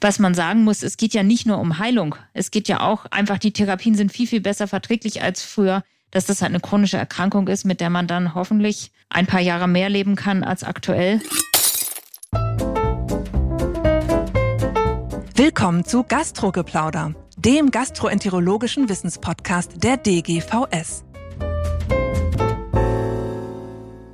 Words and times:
Was 0.00 0.20
man 0.20 0.32
sagen 0.32 0.62
muss, 0.62 0.84
es 0.84 0.96
geht 0.96 1.12
ja 1.12 1.24
nicht 1.24 1.44
nur 1.44 1.58
um 1.58 1.80
Heilung. 1.80 2.14
Es 2.32 2.52
geht 2.52 2.68
ja 2.68 2.80
auch 2.80 3.06
einfach, 3.06 3.36
die 3.36 3.52
Therapien 3.52 3.96
sind 3.96 4.12
viel, 4.12 4.28
viel 4.28 4.40
besser 4.40 4.68
verträglich 4.68 5.22
als 5.22 5.42
früher, 5.42 5.82
dass 6.12 6.24
das 6.24 6.40
halt 6.40 6.50
eine 6.50 6.60
chronische 6.60 6.96
Erkrankung 6.96 7.48
ist, 7.48 7.64
mit 7.64 7.80
der 7.80 7.90
man 7.90 8.06
dann 8.06 8.36
hoffentlich 8.36 8.92
ein 9.10 9.26
paar 9.26 9.40
Jahre 9.40 9.66
mehr 9.66 9.88
leben 9.88 10.14
kann 10.14 10.44
als 10.44 10.62
aktuell. 10.62 11.20
Willkommen 15.34 15.84
zu 15.84 16.04
Gastrogeplauder, 16.04 17.14
dem 17.36 17.72
gastroenterologischen 17.72 18.88
Wissenspodcast 18.88 19.82
der 19.82 19.96
DGVS. 19.96 21.02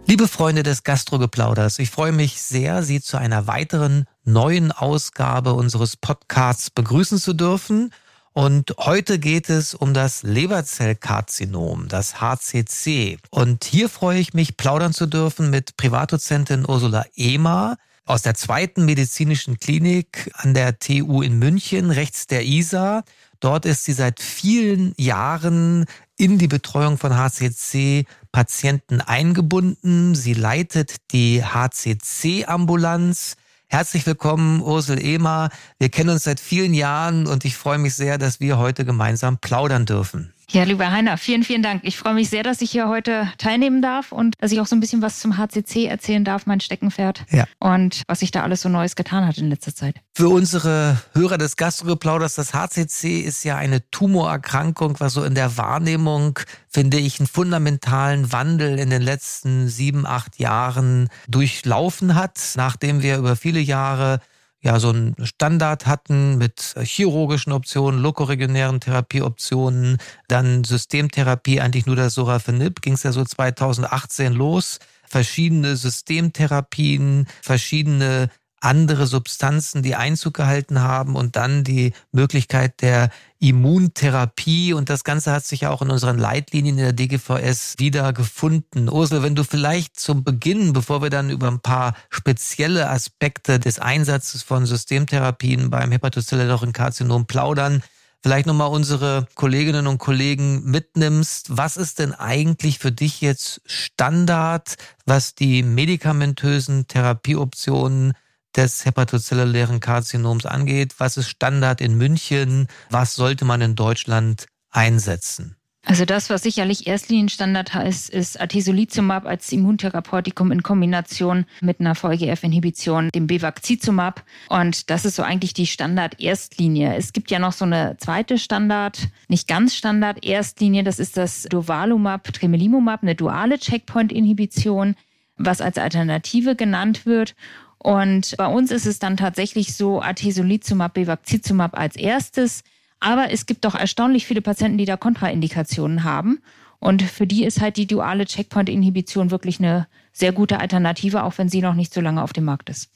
Liebe 0.07 0.29
Freunde 0.29 0.63
des 0.63 0.83
Gastrogeplauders, 0.83 1.79
ich 1.79 1.91
freue 1.91 2.13
mich 2.13 2.41
sehr, 2.41 2.83
Sie 2.83 3.03
zu 3.03 3.19
einer 3.19 3.47
weiteren 3.47 4.07
neuen 4.25 4.73
Ausgabe 4.73 5.55
unseres 5.55 5.97
Podcasts 5.97 6.71
begrüßen 6.71 7.19
zu 7.19 7.33
dürfen. 7.35 7.93
Und 8.33 8.75
heute 8.79 9.21
geht 9.21 9.49
es 9.49 9.75
um 9.75 9.95
das 9.95 10.25
Leberzellkarzinom, 10.25 11.87
das 11.89 12.21
HCC. 12.21 13.19
Und 13.31 13.65
hier 13.65 13.89
freue 13.89 14.19
ich 14.19 14.35
mich, 14.35 14.57
plaudern 14.57 14.93
zu 14.93 15.07
dürfen 15.07 15.51
mit 15.51 15.77
Privatdozentin 15.77 16.67
Ursula 16.67 17.05
Ehmer 17.15 17.77
aus 18.07 18.23
der 18.23 18.35
zweiten 18.35 18.85
medizinischen 18.85 19.59
Klinik 19.59 20.31
an 20.35 20.53
der 20.53 20.79
TU 20.79 21.23
in 21.23 21.39
München, 21.39 21.91
rechts 21.91 22.27
der 22.27 22.45
ISA. 22.45 23.05
Dort 23.41 23.67
ist 23.67 23.85
sie 23.85 23.93
seit 23.93 24.21
vielen 24.21 24.95
Jahren 24.99 25.87
in 26.17 26.39
die 26.39 26.49
Betreuung 26.49 26.99
von 26.99 27.17
HCC-Patienten 27.17 29.01
eingebunden. 29.01 30.15
Sie 30.15 30.35
leitet 30.35 30.97
die 31.13 31.45
HCC-Ambulanz. 31.45 33.37
Herzlich 33.75 34.07
willkommen, 34.07 34.63
Ursel 34.63 35.05
Ehmer. 35.05 35.49
Wir 35.81 35.89
kennen 35.89 36.11
uns 36.11 36.23
seit 36.23 36.39
vielen 36.39 36.75
Jahren 36.75 37.27
und 37.27 37.45
ich 37.45 37.57
freue 37.57 37.79
mich 37.79 37.97
sehr, 37.97 38.19
dass 38.19 38.39
wir 38.39 38.57
heute 38.57 38.85
gemeinsam 38.85 39.39
plaudern 39.39 39.85
dürfen. 39.85 40.34
Ja, 40.55 40.63
lieber 40.63 40.93
Heiner, 40.93 41.19
vielen, 41.19 41.43
vielen 41.43 41.65
Dank. 41.65 41.83
Ich 41.83 41.97
freue 41.97 42.15
mich 42.15 42.31
sehr, 42.31 42.45
dass 42.45 42.61
ich 42.61 42.71
hier 42.71 42.89
heute 42.89 43.29
teilnehmen 43.39 43.83
darf 43.83 44.13
und 44.13 44.37
dass 44.39 44.53
ich 44.53 44.61
auch 44.61 44.67
so 44.67 44.77
ein 44.77 44.81
bisschen 44.81 45.03
was 45.03 45.19
zum 45.19 45.37
HCC 45.37 45.87
erzählen 45.87 46.25
darf, 46.25 46.47
mein 46.47 46.61
Steckenpferd. 46.61 47.25
Ja. 47.31 47.47
Und 47.59 48.03
was 48.07 48.21
sich 48.21 48.31
da 48.31 48.45
alles 48.45 48.61
so 48.61 48.69
Neues 48.69 48.95
getan 48.95 49.27
hat 49.27 49.37
in 49.37 49.51
letzter 49.51 49.75
Zeit. 49.75 49.97
Für 50.15 50.29
unsere 50.29 50.97
Hörer 51.13 51.39
des 51.39 51.57
Gastrogeplauders, 51.57 52.37
das 52.37 52.55
HCC 52.55 53.19
ist 53.19 53.43
ja 53.43 53.57
eine 53.57 53.91
Tumorerkrankung, 53.91 55.01
was 55.01 55.15
so 55.15 55.25
in 55.25 55.35
der 55.35 55.57
Wahrnehmung, 55.57 56.39
finde 56.69 56.99
ich, 56.99 57.19
einen 57.19 57.27
fundamentalen 57.27 58.31
Wandel 58.31 58.79
in 58.79 58.91
den 58.91 59.03
letzten 59.03 59.67
sieben, 59.67 60.07
acht 60.07 60.39
Jahren 60.39 61.09
durchlaufen 61.27 62.15
hat, 62.15 62.39
nachdem 62.55 63.03
wir 63.03 63.19
über 63.19 63.35
viele 63.35 63.59
Jahre 63.59 64.21
ja 64.65 64.81
so 64.81 64.89
einen 64.89 65.15
Standard 65.23 65.87
hatten 65.87 66.39
mit 66.39 66.75
chirurgischen 66.83 67.53
Optionen, 67.53 68.01
lokoregionären 68.01 68.81
Therapieoptionen, 68.81 69.99
dann 70.27 70.65
Systemtherapie, 70.65 71.61
eigentlich 71.61 71.87
nur 71.87 71.97
das 71.97 72.15
Sorafenib, 72.15 72.81
ging 72.81 72.95
es 72.95 73.03
ja 73.03 73.13
so 73.13 73.25
2018 73.25 74.33
los. 74.33 74.79
Verschiedene 75.07 75.77
Systemtherapien, 75.77 77.27
verschiedene 77.43 78.31
andere 78.61 79.07
Substanzen, 79.07 79.83
die 79.83 79.95
Einzug 79.95 80.35
gehalten 80.35 80.81
haben 80.81 81.17
und 81.17 81.37
dann 81.37 81.65
die 81.65 81.93
Möglichkeit 82.13 82.81
der 82.81 83.11
Immuntherapie 83.39 84.73
und 84.73 84.89
das 84.89 85.05
Ganze 85.05 85.33
hat 85.33 85.45
sich 85.45 85.63
ja 85.63 85.71
auch 85.71 85.83
in 85.83 85.91
unseren 85.91 86.19
Leitlinien 86.19 86.79
in 86.79 86.85
der 86.85 86.93
DGVS 86.95 87.75
wieder 87.79 88.15
gefunden. 88.15 88.89
Ursel, 88.89 89.23
wenn 89.23 89.35
du 89.35 89.45
vielleicht 89.45 90.01
zum 90.01 90.25
Beginn, 90.25 90.73
bevor 90.73 91.03
wir 91.03 91.11
dann 91.11 91.29
über 91.29 91.49
ein 91.49 91.61
paar 91.61 91.95
spezielle 92.09 92.89
Aspekte 92.89 93.61
des 93.61 93.79
Einsatzes 93.79 94.43
von 94.43 94.65
Systemtherapien 94.65 95.69
beim 95.69 95.93
hepatozellulären 95.93 96.73
Karzinom 96.73 97.27
plaudern, 97.27 97.83
vielleicht 98.23 98.47
nochmal 98.47 98.71
unsere 98.71 99.27
Kolleginnen 99.35 99.87
und 99.87 99.99
Kollegen 99.99 100.65
mitnimmst. 100.65 101.59
Was 101.59 101.77
ist 101.77 101.99
denn 101.99 102.15
eigentlich 102.15 102.79
für 102.79 102.91
dich 102.91 103.21
jetzt 103.21 103.61
Standard, 103.67 104.77
was 105.05 105.35
die 105.35 105.63
medikamentösen 105.63 106.89
Therapieoptionen 106.89 108.15
des 108.57 108.85
hepatozellulären 108.85 109.81
Karzinoms 109.81 110.47
angeht. 110.47 110.95
Was 110.99 111.17
ist 111.17 111.29
Standard 111.29 111.81
in 111.81 111.97
München? 111.97 112.69
Was 112.91 113.15
sollte 113.15 113.45
man 113.45 113.61
in 113.61 113.75
Deutschland 113.75 114.47
einsetzen? 114.71 115.57
Also 115.87 116.07
das, 116.07 116.31
was 116.31 116.43
sicherlich 116.43 116.87
Erstlinienstandard 116.87 117.75
heißt, 117.75 118.09
ist 118.09 118.41
Atezolizumab 118.41 119.27
als 119.27 119.53
Immuntherapeutikum 119.53 120.51
in 120.51 120.63
Kombination 120.63 121.45
mit 121.61 121.79
einer 121.79 121.95
VEGF-Inhibition, 121.95 123.11
dem 123.15 123.27
Bevacizumab. 123.27 124.25
Und 124.49 124.89
das 124.89 125.05
ist 125.05 125.17
so 125.17 125.23
eigentlich 125.23 125.53
die 125.53 125.67
Standard-Erstlinie. 125.67 126.97
Es 126.97 127.13
gibt 127.13 127.31
ja 127.31 127.39
noch 127.39 127.53
so 127.53 127.67
eine 127.67 127.97
zweite 127.99 128.39
Standard, 128.39 129.09
nicht 129.29 129.47
ganz 129.47 129.75
Standard-Erstlinie. 129.75 130.85
Das 130.85 130.99
ist 130.99 131.19
das 131.19 131.43
Dovalumab, 131.43 132.33
Tremelimumab, 132.33 133.03
eine 133.03 133.15
duale 133.15 133.59
Checkpoint-Inhibition, 133.59 134.97
was 135.37 135.61
als 135.61 135.77
Alternative 135.77 136.57
genannt 136.57 137.05
wird. 137.05 137.35
Und 137.85 138.35
bei 138.39 138.47
uns 138.47 138.71
ist 138.71 138.87
es 138.87 138.99
dann 138.99 139.19
tatsächlich 139.19 139.77
so 139.77 140.01
Atezolizumab, 140.01 140.95
Bevacizumab 140.95 141.79
als 141.79 141.97
erstes. 141.97 142.65
Aber 142.99 143.31
es 143.31 143.45
gibt 143.45 143.67
doch 143.67 143.75
erstaunlich 143.75 144.25
viele 144.27 144.41
Patienten, 144.41 144.79
die 144.79 144.87
da 144.87 144.97
Kontraindikationen 144.97 146.03
haben. 146.03 146.41
Und 146.79 147.03
für 147.03 147.27
die 147.27 147.45
ist 147.45 147.61
halt 147.61 147.77
die 147.77 147.87
duale 147.87 148.25
Checkpoint-Inhibition 148.25 149.31
wirklich 149.31 149.59
eine 149.59 149.87
sehr 150.15 150.33
gute 150.33 150.61
Alternative, 150.61 151.25
auch 151.25 151.37
wenn 151.37 151.51
sie 151.51 151.61
noch 151.61 151.75
nicht 151.75 151.93
so 151.93 152.01
lange 152.01 152.23
auf 152.23 152.33
dem 152.33 152.45
Markt 152.45 152.71
ist. 152.71 152.89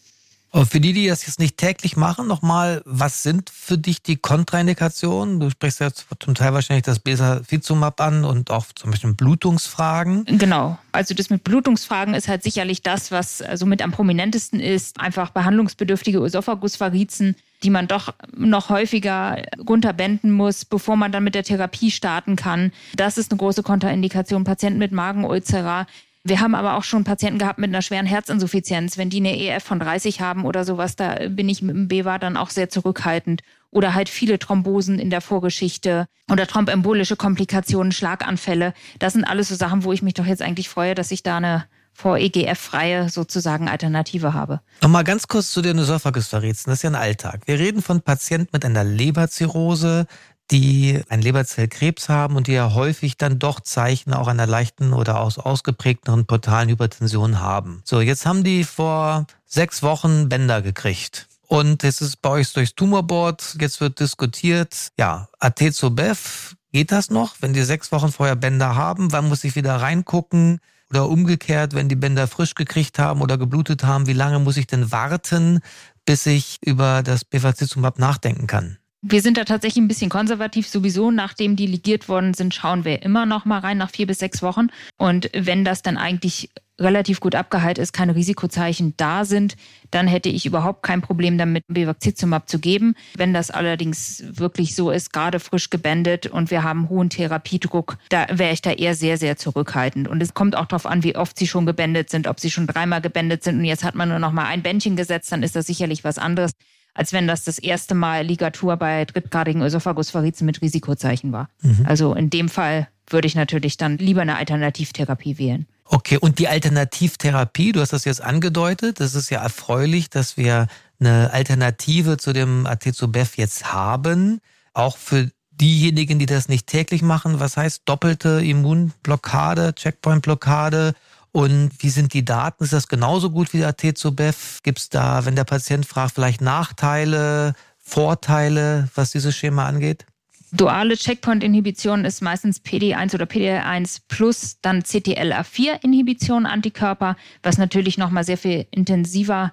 Und 0.51 0.67
für 0.71 0.81
die, 0.81 0.95
die 0.95 1.07
das 1.07 1.27
jetzt 1.27 1.39
nicht 1.39 1.59
täglich 1.59 1.97
machen, 1.97 2.27
nochmal, 2.27 2.81
was 2.87 3.23
sind 3.23 3.51
für 3.51 3.77
dich 3.77 4.03
die 4.03 4.17
Kontraindikationen? 4.17 5.41
Du 5.41 5.51
sprichst 5.51 5.81
ja 5.81 5.91
zum 5.93 6.35
Teil 6.35 6.55
wahrscheinlich 6.55 6.85
das 6.85 7.01
Besafizumab 7.01 8.01
an 8.01 8.25
und 8.25 8.51
auch 8.51 8.65
zum 8.75 8.91
Beispiel 8.91 9.13
Blutungsfragen. 9.13 10.25
Genau. 10.25 10.79
Also 10.91 11.15
das 11.15 11.29
mit 11.29 11.45
Blutungsfragen 11.45 12.15
ist 12.15 12.29
halt 12.29 12.43
sicherlich 12.43 12.83
das, 12.83 13.11
was 13.11 13.45
so 13.55 13.67
mit 13.67 13.83
am 13.83 13.93
prominentesten 13.93 14.59
ist. 14.59 14.99
Einfach 14.99 15.31
behandlungsbedürftige 15.31 16.19
Ösophagusvarizen, 16.19 17.37
die 17.63 17.71
man 17.71 17.87
doch 17.87 18.15
noch 18.35 18.71
häufiger 18.71 19.43
runterbänden 19.69 20.31
muss, 20.31 20.65
bevor 20.65 20.97
man 20.97 21.13
dann 21.13 21.25
mit 21.25 21.35
der 21.35 21.45
Therapie 21.45 21.91
starten 21.91 22.37
kann. 22.37 22.73
Das 22.97 23.19
ist 23.19 23.31
eine 23.31 23.39
große 23.39 23.63
Kontraindikation. 23.63 24.45
Patienten 24.45 24.79
mit 24.79 24.93
Magenulzera, 24.93 25.87
wir 26.29 26.41
haben 26.41 26.55
aber 26.55 26.75
auch 26.75 26.85
schon 26.85 27.05
Patienten 27.05 27.39
gehabt 27.39 27.59
mit 27.59 27.71
einer 27.71 27.83
schweren 27.83 28.07
Herzinsuffizienz. 28.07 28.99
Wenn 28.99 29.11
die 29.11 29.19
eine 29.19 29.39
EF 29.39 29.65
von 29.65 29.81
30 29.81 30.21
haben 30.21 30.45
oder 30.45 30.65
sowas, 30.65 30.97
da 30.97 31.29
bin 31.29 31.49
ich 31.49 31.63
mit 31.63 31.75
dem 31.75 31.89
BEWA 31.89 32.19
dann 32.19 32.37
auch 32.37 32.51
sehr 32.51 32.69
zurückhaltend. 32.69 33.43
Oder 33.71 33.95
halt 33.95 34.09
viele 34.09 34.39
Thrombosen 34.39 34.99
in 34.99 35.11
der 35.11 35.21
Vorgeschichte 35.21 36.07
oder 36.31 36.47
thrombembolische 36.47 37.17
Komplikationen, 37.17 37.93
Schlaganfälle. 37.93 38.73
Das 38.99 39.13
sind 39.13 39.25
alles 39.25 39.49
so 39.49 39.55
Sachen, 39.57 39.85
wo 39.85 39.93
ich 39.93 40.01
mich 40.03 40.15
doch 40.15 40.25
jetzt 40.25 40.41
eigentlich 40.41 40.71
freue, 40.71 40.95
dass 40.95 41.11
ich 41.11 41.23
da 41.23 41.37
eine 41.37 41.67
VEGF-freie 42.03 43.09
sozusagen 43.09 43.69
Alternative 43.69 44.33
habe. 44.33 44.61
Nochmal 44.83 45.05
ganz 45.05 45.27
kurz 45.27 45.51
zu 45.53 45.61
den 45.63 45.79
Ösophagus-Varizen. 45.79 46.71
Das 46.71 46.79
ist 46.79 46.83
ja 46.83 46.91
ein 46.91 46.95
Alltag. 46.95 47.43
Wir 47.47 47.59
reden 47.59 47.83
von 47.83 48.01
Patienten 48.01 48.51
mit 48.53 48.65
einer 48.65 48.85
Leberzirrhose, 48.85 50.07
die 50.51 51.01
ein 51.09 51.21
Leberzellkrebs 51.21 52.09
haben 52.09 52.37
und 52.37 52.47
die 52.47 52.53
ja 52.53 52.73
häufig 52.73 53.17
dann 53.17 53.39
doch 53.39 53.61
Zeichen 53.61 54.15
auch 54.15 54.29
einer 54.29 54.47
leichten 54.47 54.93
oder 54.93 55.21
aus 55.21 55.39
ausgeprägteren 55.39 56.27
portalen 56.27 56.69
Hypertension 56.69 57.41
haben. 57.41 57.83
So, 57.85 58.01
jetzt 58.01 58.25
haben 58.25 58.45
die 58.45 58.65
vor 58.65 59.27
sechs 59.47 59.83
Wochen 59.83 60.29
Bänder 60.29 60.63
gekriegt. 60.63 61.27
Und 61.47 61.83
es 61.85 62.01
ist 62.01 62.21
bei 62.21 62.31
euch 62.31 62.53
durchs 62.53 62.75
Tumorboard, 62.75 63.57
jetzt 63.61 63.81
wird 63.81 64.01
diskutiert, 64.01 64.89
ja, 64.99 65.29
Atezobev, 65.39 66.57
geht 66.73 66.93
das 66.93 67.11
noch, 67.11 67.37
wenn 67.41 67.55
die 67.55 67.63
sechs 67.63 67.91
Wochen 67.91 68.13
vorher 68.13 68.37
Bänder 68.37 68.77
haben? 68.77 69.13
Wann 69.13 69.29
muss 69.29 69.45
ich 69.45 69.57
wieder 69.57 69.77
reingucken? 69.77 70.61
Oder 70.91 71.09
umgekehrt, 71.09 71.75
wenn 71.75 71.89
die 71.89 71.97
Bänder 71.97 72.27
frisch 72.27 72.55
gekriegt 72.55 72.99
haben 72.99 73.21
oder 73.21 73.37
geblutet 73.37 73.85
haben, 73.85 74.07
wie 74.07 74.15
lange 74.15 74.39
muss 74.39 74.57
ich 74.57 74.67
denn 74.67 74.91
warten, 74.91 75.61
bis 76.07 76.25
ich 76.25 76.59
über 76.63 77.03
das 77.03 77.27
Bevacizumab 77.27 77.99
nachdenken 77.99 78.47
kann? 78.47 78.79
Wir 79.01 79.23
sind 79.23 79.37
da 79.37 79.45
tatsächlich 79.45 79.83
ein 79.83 79.89
bisschen 79.89 80.11
konservativ. 80.11 80.69
Sowieso, 80.69 81.13
nachdem 81.13 81.55
die 81.55 81.67
ligiert 81.67 82.09
worden 82.09 82.35
sind, 82.35 82.53
schauen 82.53 82.85
wir 82.85 83.03
immer 83.03 83.27
noch 83.27 83.45
mal 83.45 83.61
rein 83.61 83.79
nach 83.79 83.91
vier 83.91 84.09
bis 84.09 84.19
sechs 84.19 84.43
Wochen. 84.43 84.69
Und 84.97 85.31
wenn 85.33 85.65
das 85.65 85.83
dann 85.83 85.97
eigentlich 85.97 86.51
relativ 86.81 87.21
gut 87.21 87.35
abgeheilt 87.35 87.79
ist, 87.79 87.93
keine 87.93 88.15
Risikozeichen 88.15 88.95
da 88.97 89.25
sind, 89.25 89.57
dann 89.91 90.07
hätte 90.07 90.29
ich 90.29 90.47
überhaupt 90.47 90.83
kein 90.83 91.01
Problem 91.01 91.39
damit, 91.39 91.65
Bevacizumab 91.69 92.49
zu 92.49 92.59
geben. 92.59 92.95
Wenn 93.17 93.35
das 93.35 93.51
allerdings 93.51 94.23
wirklich 94.27 94.75
so 94.75 94.91
ist, 94.91 95.13
gerade 95.13 95.41
frisch 95.41 95.71
gebändet 95.71 96.27
und 96.27 96.51
wir 96.51 96.63
haben 96.63 96.89
hohen 96.89 97.11
Therapiedruck, 97.11 97.99
da 98.11 98.27
wäre 98.31 98.53
ich 98.53 98.63
da 98.63 98.73
eher 98.73 98.95
sehr, 98.95 99.17
sehr 99.17 99.37
zurückhaltend. 99.37 100.09
Und 100.09 100.21
es 100.23 100.35
kommt 100.35 100.57
auch 100.57 100.67
darauf 100.67 100.87
an, 100.87 101.03
wie 101.03 101.17
oft 101.17 101.39
sie 101.39 101.47
schon 101.47 101.67
gebändet 101.67 102.11
sind, 102.11 102.27
ob 102.27 102.39
sie 102.41 102.51
schon 102.51 102.67
dreimal 102.67 103.01
gebändet 103.01 103.43
sind 103.43 103.59
und 103.59 103.65
jetzt 103.65 103.85
hat 103.85 103.95
man 103.95 104.09
nur 104.09 104.19
noch 104.19 104.33
mal 104.33 104.47
ein 104.47 104.63
Bändchen 104.63 104.97
gesetzt, 104.97 105.33
dann 105.33 105.43
ist 105.43 105.57
das 105.57 105.67
sicherlich 105.67 106.05
was 106.05 106.19
anderes 106.19 106.53
als 106.99 107.13
wenn 107.13 107.29
das 107.29 107.45
das 107.45 107.61
erste 107.61 107.95
Mal 107.95 108.27
Ligatur 108.27 108.77
bei 108.77 109.05
drittgradigen 109.05 109.63
Ösophagusvarizen 109.63 110.45
mit 110.45 110.61
Risikozeichen 110.61 111.31
war. 111.31 111.49
Mhm. 111.63 111.87
Also 111.87 112.13
in 112.13 112.29
dem 112.29 112.49
Fall 112.49 112.89
würde 113.07 113.29
ich 113.29 113.37
natürlich 113.37 113.77
dann 113.77 113.99
lieber 113.99 114.23
eine 114.23 114.37
Alternativtherapie 114.37 115.39
wählen. 115.39 115.67
Okay, 115.85 116.19
und 116.19 116.41
die 116.41 116.49
Alternativtherapie, 116.49 117.71
du 117.71 117.81
hast 117.81 117.93
das 117.93 118.05
jetzt 118.05 118.21
angedeutet, 118.21 118.99
das 118.99 119.15
ist 119.15 119.31
ja 119.31 119.41
erfreulich, 119.41 120.11
dass 120.11 120.37
wir 120.37 120.67
eine 120.99 121.33
Alternative 121.33 122.17
zu 122.17 122.33
dem 122.33 122.67
Atezobev 122.67 123.37
jetzt 123.37 123.73
haben, 123.73 124.41
auch 124.75 124.97
für 124.97 125.31
diejenigen, 125.53 126.19
die 126.19 126.27
das 126.27 126.49
nicht 126.49 126.67
täglich 126.67 127.03
machen. 127.03 127.39
Was 127.39 127.57
heißt 127.57 127.83
doppelte 127.85 128.43
Immunblockade, 128.45 129.73
Checkpointblockade? 129.77 130.95
Und 131.33 131.71
wie 131.79 131.91
sind 131.91 132.15
die 132.15 132.25
Daten? 132.25 132.65
Ist 132.65 132.73
das 132.73 132.89
genauso 132.89 133.31
gut 133.31 133.53
wie 133.53 133.59
der 133.59 133.69
Atezobev? 133.69 134.61
Gibt 134.63 134.79
es 134.79 134.89
da, 134.89 135.25
wenn 135.25 135.37
der 135.37 135.45
Patient 135.45 135.85
fragt, 135.87 136.15
vielleicht 136.15 136.41
Nachteile, 136.41 137.55
Vorteile, 137.79 138.89
was 138.95 139.13
dieses 139.13 139.37
Schema 139.37 139.67
angeht? 139.67 140.07
Duale 140.51 140.97
Checkpoint-Inhibition 140.97 142.07
ist 142.07 142.23
meistens 142.23 142.63
PD1 142.65 143.15
oder 143.15 143.27
PD1 143.27 144.01
plus 144.09 144.59
dann 144.63 144.83
CTLA4-Inhibition 144.83 146.47
Antikörper, 146.47 147.17
was 147.43 147.59
natürlich 147.59 147.99
nochmal 147.99 148.25
sehr 148.25 148.39
viel 148.39 148.67
intensiver 148.71 149.53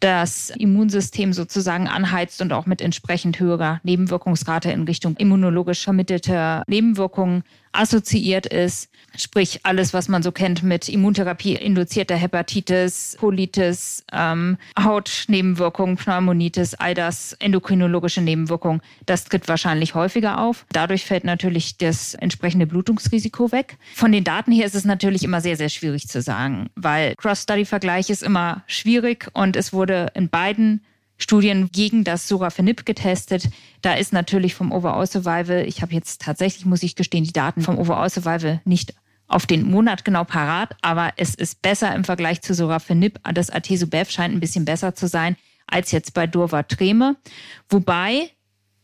das 0.00 0.50
Immunsystem 0.50 1.32
sozusagen 1.32 1.88
anheizt 1.88 2.40
und 2.42 2.52
auch 2.52 2.66
mit 2.66 2.80
entsprechend 2.80 3.40
höherer 3.40 3.80
Nebenwirkungsrate 3.82 4.70
in 4.70 4.84
Richtung 4.84 5.16
immunologisch 5.16 5.82
vermittelter 5.82 6.62
Nebenwirkungen 6.66 7.42
assoziiert 7.76 8.46
ist. 8.46 8.90
Sprich, 9.18 9.60
alles, 9.62 9.94
was 9.94 10.08
man 10.08 10.22
so 10.22 10.30
kennt 10.30 10.62
mit 10.62 10.88
Immuntherapie 10.88 11.54
induzierter 11.54 12.16
Hepatitis, 12.16 13.16
Colitis, 13.18 14.04
ähm, 14.12 14.58
Hautnebenwirkungen, 14.78 15.96
Pneumonitis, 15.96 16.74
all 16.74 16.94
das 16.94 17.32
endokrinologische 17.34 18.20
Nebenwirkungen, 18.20 18.82
das 19.06 19.24
tritt 19.24 19.48
wahrscheinlich 19.48 19.94
häufiger 19.94 20.40
auf. 20.40 20.66
Dadurch 20.72 21.06
fällt 21.06 21.24
natürlich 21.24 21.78
das 21.78 22.14
entsprechende 22.14 22.66
Blutungsrisiko 22.66 23.52
weg. 23.52 23.78
Von 23.94 24.12
den 24.12 24.24
Daten 24.24 24.52
her 24.52 24.66
ist 24.66 24.74
es 24.74 24.84
natürlich 24.84 25.24
immer 25.24 25.40
sehr, 25.40 25.56
sehr 25.56 25.70
schwierig 25.70 26.08
zu 26.08 26.20
sagen, 26.20 26.68
weil 26.74 27.14
Cross-Study-Vergleich 27.16 28.10
ist 28.10 28.22
immer 28.22 28.64
schwierig 28.66 29.28
und 29.32 29.56
es 29.56 29.72
wurde 29.72 30.08
in 30.14 30.28
beiden 30.28 30.82
Studien 31.18 31.70
gegen 31.72 32.04
das 32.04 32.28
Sorafenib 32.28 32.84
getestet. 32.84 33.48
Da 33.82 33.94
ist 33.94 34.12
natürlich 34.12 34.54
vom 34.54 34.72
Overall 34.72 35.06
Survival, 35.06 35.64
ich 35.66 35.82
habe 35.82 35.94
jetzt 35.94 36.22
tatsächlich, 36.22 36.66
muss 36.66 36.82
ich 36.82 36.94
gestehen, 36.94 37.24
die 37.24 37.32
Daten 37.32 37.62
vom 37.62 37.78
Overall 37.78 38.10
Survival 38.10 38.60
nicht 38.64 38.94
auf 39.28 39.46
den 39.46 39.68
Monat 39.68 40.04
genau 40.04 40.24
parat, 40.24 40.76
aber 40.82 41.12
es 41.16 41.34
ist 41.34 41.62
besser 41.62 41.94
im 41.94 42.04
Vergleich 42.04 42.42
zu 42.42 42.54
Sorafenib. 42.54 43.18
Das 43.34 43.50
Atesobev 43.50 44.10
scheint 44.10 44.34
ein 44.34 44.40
bisschen 44.40 44.64
besser 44.64 44.94
zu 44.94 45.08
sein 45.08 45.36
als 45.66 45.90
jetzt 45.90 46.14
bei 46.14 46.26
Durva-Treme. 46.26 47.16
Wobei 47.68 48.30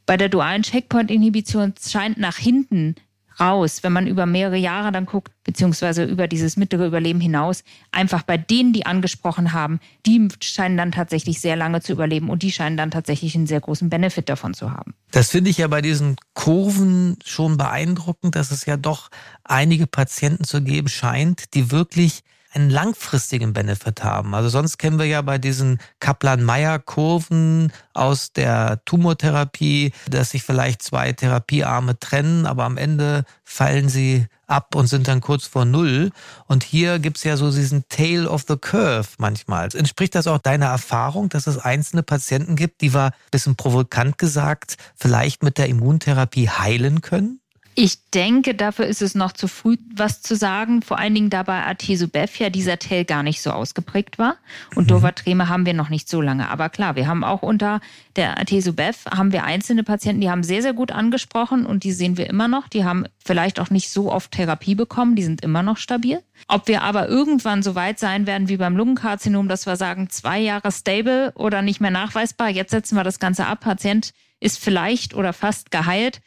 bei 0.05 0.17
der 0.17 0.29
dualen 0.29 0.63
Checkpoint-Inhibition 0.63 1.75
scheint 1.81 2.19
nach 2.19 2.37
hinten 2.37 2.97
raus, 3.43 3.83
wenn 3.83 3.93
man 3.93 4.07
über 4.07 4.25
mehrere 4.25 4.57
Jahre 4.57 4.93
dann 4.93 5.07
guckt, 5.07 5.33
beziehungsweise 5.45 6.05
über 6.05 6.29
dieses 6.29 6.57
mittlere 6.57 6.87
Überleben 6.87 7.21
hinaus, 7.21 7.65
einfach 7.91 8.23
bei 8.23 8.37
denen, 8.39 8.73
die 8.73 8.87
angesprochen 8.87 9.53
haben, 9.53 9.81
die 10.07 10.29
scheinen 10.41 10.77
dann 10.77 10.93
tatsächlich 10.93 11.41
sehr 11.41 11.57
lange 11.57 11.81
zu 11.81 11.93
überleben 11.93 12.31
und 12.31 12.43
die 12.43 12.53
scheinen 12.53 12.77
dann 12.77 12.91
tatsächlich 12.91 13.35
einen 13.35 13.47
sehr 13.47 13.61
großen 13.61 13.91
Benefit 13.91 14.29
davon 14.29 14.55
zu 14.55 14.71
haben. 14.71 14.95
Das 15.11 15.31
finde 15.31 15.51
ich 15.51 15.59
ja 15.59 15.67
bei 15.67 15.83
diesen 15.83 16.17
Kurven 16.35 17.19
schon 17.25 17.57
beeindruckend, 17.57 18.37
dass 18.37 18.51
es 18.53 18.65
ja 18.65 18.77
doch 18.77 19.11
einige 19.45 19.87
Patienten 19.87 20.45
zu 20.45 20.63
geben 20.63 20.89
scheint, 20.89 21.55
die 21.55 21.71
wirklich 21.71 22.23
einen 22.55 22.71
langfristigen 22.71 23.53
Benefit 23.53 24.05
haben. 24.05 24.35
Also 24.35 24.49
sonst 24.49 24.79
kennen 24.79 24.99
wir 24.99 25.07
ja 25.07 25.23
bei 25.23 25.39
diesen 25.39 25.79
Kaplan-Meier-Kurven 26.01 27.73
aus 27.95 28.33
der 28.33 28.83
Tumortherapie, 28.85 29.93
dass 30.09 30.31
sich 30.31 30.43
vielleicht 30.43 30.83
zwei 30.83 31.13
Therapiearme 31.13 31.99
trennen, 31.99 32.47
aber 32.47 32.65
am 32.65 32.77
Ende 32.77 33.25
fallen 33.45 33.89
sie 33.89 34.27
ab 34.47 34.75
und 34.75 34.87
sind 34.87 35.09
dann 35.09 35.21
kurz 35.21 35.47
vor 35.47 35.65
Null. 35.65 36.11
Und 36.47 36.63
hier 36.63 36.99
gibt's 36.99 37.25
ja 37.25 37.37
so 37.37 37.51
diesen 37.51 37.89
Tail 37.89 38.27
of 38.27 38.45
the 38.47 38.57
Curve 38.57 39.09
manchmal. 39.19 39.69
Entspricht 39.75 40.15
das 40.15 40.27
auch 40.27 40.39
deiner 40.39 40.67
Erfahrung, 40.67 41.29
dass 41.29 41.47
es 41.47 41.59
einzelne 41.59 42.03
Patienten 42.03 42.57
gibt, 42.57 42.83
die 42.83 42.95
wir, 42.95 43.13
bisschen 43.31 43.57
provokant 43.57 44.19
gesagt, 44.19 44.77
vielleicht 44.95 45.43
mit 45.43 45.59
der 45.59 45.69
Immuntherapie 45.69 46.49
heilen 46.49 47.01
können? 47.01 47.42
Ich 47.75 48.11
denke, 48.11 48.55
dafür 48.55 48.87
ist 48.87 49.01
es 49.01 49.15
noch 49.15 49.33
zu 49.33 49.49
früh, 49.49 49.79
was 49.95 50.21
zu 50.21 50.37
sagen. 50.37 50.83
Vor 50.83 50.99
allen 50.99 51.15
Dingen 51.15 51.31
da 51.31 51.43
bei 51.43 51.65
Atesobev 51.65 52.39
ja 52.39 52.51
dieser 52.51 52.79
Tail 52.79 53.07
gar 53.07 53.23
nicht 53.23 53.41
so 53.41 53.51
ausgeprägt 53.51 54.19
war. 54.19 54.37
Und 54.75 54.85
mhm. 54.85 54.89
Dovatreme 54.89 55.49
haben 55.49 55.65
wir 55.65 55.73
noch 55.73 55.89
nicht 55.89 56.09
so 56.09 56.21
lange. 56.21 56.51
Aber 56.51 56.69
klar, 56.69 56.97
wir 56.97 57.07
haben 57.07 57.25
auch 57.25 57.43
unter 57.43 57.81
der 58.17 58.39
Atesobev 58.39 59.07
haben 59.11 59.33
wir 59.33 59.45
einzelne 59.45 59.85
Patienten, 59.85 60.21
die 60.21 60.29
haben 60.29 60.43
sehr, 60.43 60.61
sehr 60.61 60.75
gut 60.75 60.93
angesprochen 60.93 61.65
und 61.65 61.83
die 61.83 61.93
sehen 61.93 62.19
wir 62.19 62.29
immer 62.29 62.47
noch. 62.47 62.69
Die 62.69 62.85
haben 62.85 63.07
vielleicht 63.25 63.59
auch 63.59 63.71
nicht 63.71 63.89
so 63.89 64.13
oft 64.13 64.33
Therapie 64.33 64.75
bekommen. 64.75 65.17
Die 65.17 65.23
sind 65.23 65.41
immer 65.41 65.63
noch 65.63 65.79
stabil. 65.79 66.23
Ob 66.49 66.69
wir 66.69 66.83
aber 66.83 67.09
irgendwann 67.09 67.63
so 67.63 67.75
weit 67.75 67.99
sein 67.99 68.27
werden 68.27 68.49
wie 68.49 68.59
beim 68.59 68.77
Lungenkarzinom, 68.77 69.49
dass 69.49 69.65
wir 69.65 69.77
sagen, 69.77 70.11
zwei 70.11 70.41
Jahre 70.41 70.71
stable 70.73 71.33
oder 71.37 71.63
nicht 71.63 71.81
mehr 71.81 71.91
nachweisbar, 71.91 72.51
jetzt 72.51 72.73
setzen 72.73 72.97
wir 72.97 73.05
das 73.05 73.19
Ganze 73.19 73.47
ab, 73.47 73.61
Patient 73.61 74.13
ist 74.41 74.59
vielleicht 74.59 75.15
oder 75.15 75.33
fast 75.33 75.71
geheilt 75.71 76.21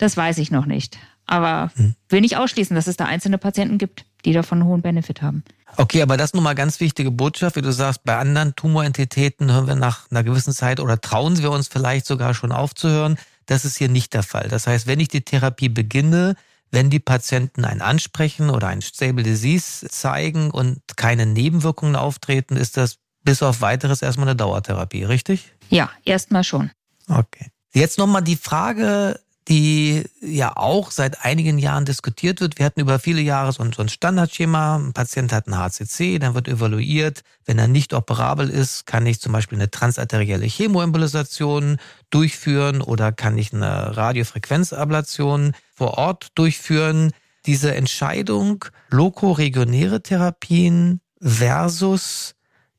das 0.00 0.16
weiß 0.16 0.38
ich 0.38 0.50
noch 0.50 0.64
nicht. 0.64 0.98
Aber 1.26 1.70
hm. 1.76 1.94
will 2.08 2.22
nicht 2.22 2.36
ausschließen, 2.36 2.74
dass 2.74 2.86
es 2.86 2.96
da 2.96 3.04
einzelne 3.04 3.38
Patienten 3.38 3.76
gibt, 3.76 4.06
die 4.24 4.32
davon 4.32 4.60
einen 4.60 4.68
hohen 4.68 4.82
Benefit 4.82 5.20
haben. 5.20 5.44
Okay, 5.76 6.02
aber 6.02 6.16
das 6.16 6.30
ist 6.30 6.34
nun 6.34 6.42
mal 6.42 6.54
ganz 6.54 6.80
wichtige 6.80 7.10
Botschaft, 7.10 7.56
wie 7.56 7.62
du 7.62 7.70
sagst, 7.70 8.02
bei 8.04 8.16
anderen 8.16 8.56
Tumorentitäten 8.56 9.52
hören 9.52 9.66
wir 9.66 9.76
nach 9.76 10.10
einer 10.10 10.24
gewissen 10.24 10.52
Zeit 10.52 10.80
oder 10.80 11.00
trauen 11.00 11.38
wir 11.38 11.50
uns 11.50 11.68
vielleicht 11.68 12.06
sogar 12.06 12.34
schon 12.34 12.50
aufzuhören. 12.50 13.18
Das 13.46 13.64
ist 13.64 13.76
hier 13.76 13.88
nicht 13.88 14.14
der 14.14 14.22
Fall. 14.22 14.48
Das 14.48 14.66
heißt, 14.66 14.86
wenn 14.86 15.00
ich 15.00 15.08
die 15.08 15.20
Therapie 15.20 15.68
beginne, 15.68 16.34
wenn 16.70 16.88
die 16.88 16.98
Patienten 16.98 17.64
ein 17.64 17.82
Ansprechen 17.82 18.48
oder 18.48 18.68
ein 18.68 18.80
Stable 18.80 19.22
Disease 19.22 19.86
zeigen 19.88 20.50
und 20.50 20.80
keine 20.96 21.26
Nebenwirkungen 21.26 21.94
auftreten, 21.94 22.56
ist 22.56 22.76
das 22.76 22.96
bis 23.22 23.42
auf 23.42 23.60
weiteres 23.60 24.02
erstmal 24.02 24.28
eine 24.28 24.36
Dauertherapie, 24.36 25.04
richtig? 25.04 25.52
Ja, 25.68 25.90
erstmal 26.04 26.42
schon. 26.42 26.70
Okay. 27.06 27.50
Jetzt 27.72 27.98
nochmal 27.98 28.22
die 28.22 28.36
Frage 28.36 29.20
die 29.48 30.04
ja 30.20 30.56
auch 30.56 30.90
seit 30.90 31.24
einigen 31.24 31.58
Jahren 31.58 31.84
diskutiert 31.84 32.40
wird. 32.40 32.58
Wir 32.58 32.66
hatten 32.66 32.80
über 32.80 32.98
viele 32.98 33.20
Jahre 33.20 33.52
so 33.52 33.62
ein, 33.62 33.88
Standardschema. 33.88 34.76
Ein 34.76 34.92
Patient 34.92 35.32
hat 35.32 35.46
ein 35.46 35.58
HCC, 35.58 36.18
dann 36.18 36.34
wird 36.34 36.46
evaluiert. 36.46 37.22
Wenn 37.46 37.58
er 37.58 37.66
nicht 37.66 37.94
operabel 37.94 38.48
ist, 38.50 38.86
kann 38.86 39.06
ich 39.06 39.20
zum 39.20 39.32
Beispiel 39.32 39.58
eine 39.58 39.70
transarterielle 39.70 40.46
Chemoembolisation 40.46 41.78
durchführen 42.10 42.82
oder 42.82 43.12
kann 43.12 43.38
ich 43.38 43.52
eine 43.52 43.96
Radiofrequenzablation 43.96 45.54
vor 45.74 45.98
Ort 45.98 46.28
durchführen. 46.34 47.12
Diese 47.46 47.74
Entscheidung, 47.74 48.66
lokoregionäre 48.90 50.02
Therapien 50.02 51.00
versus 51.20 52.34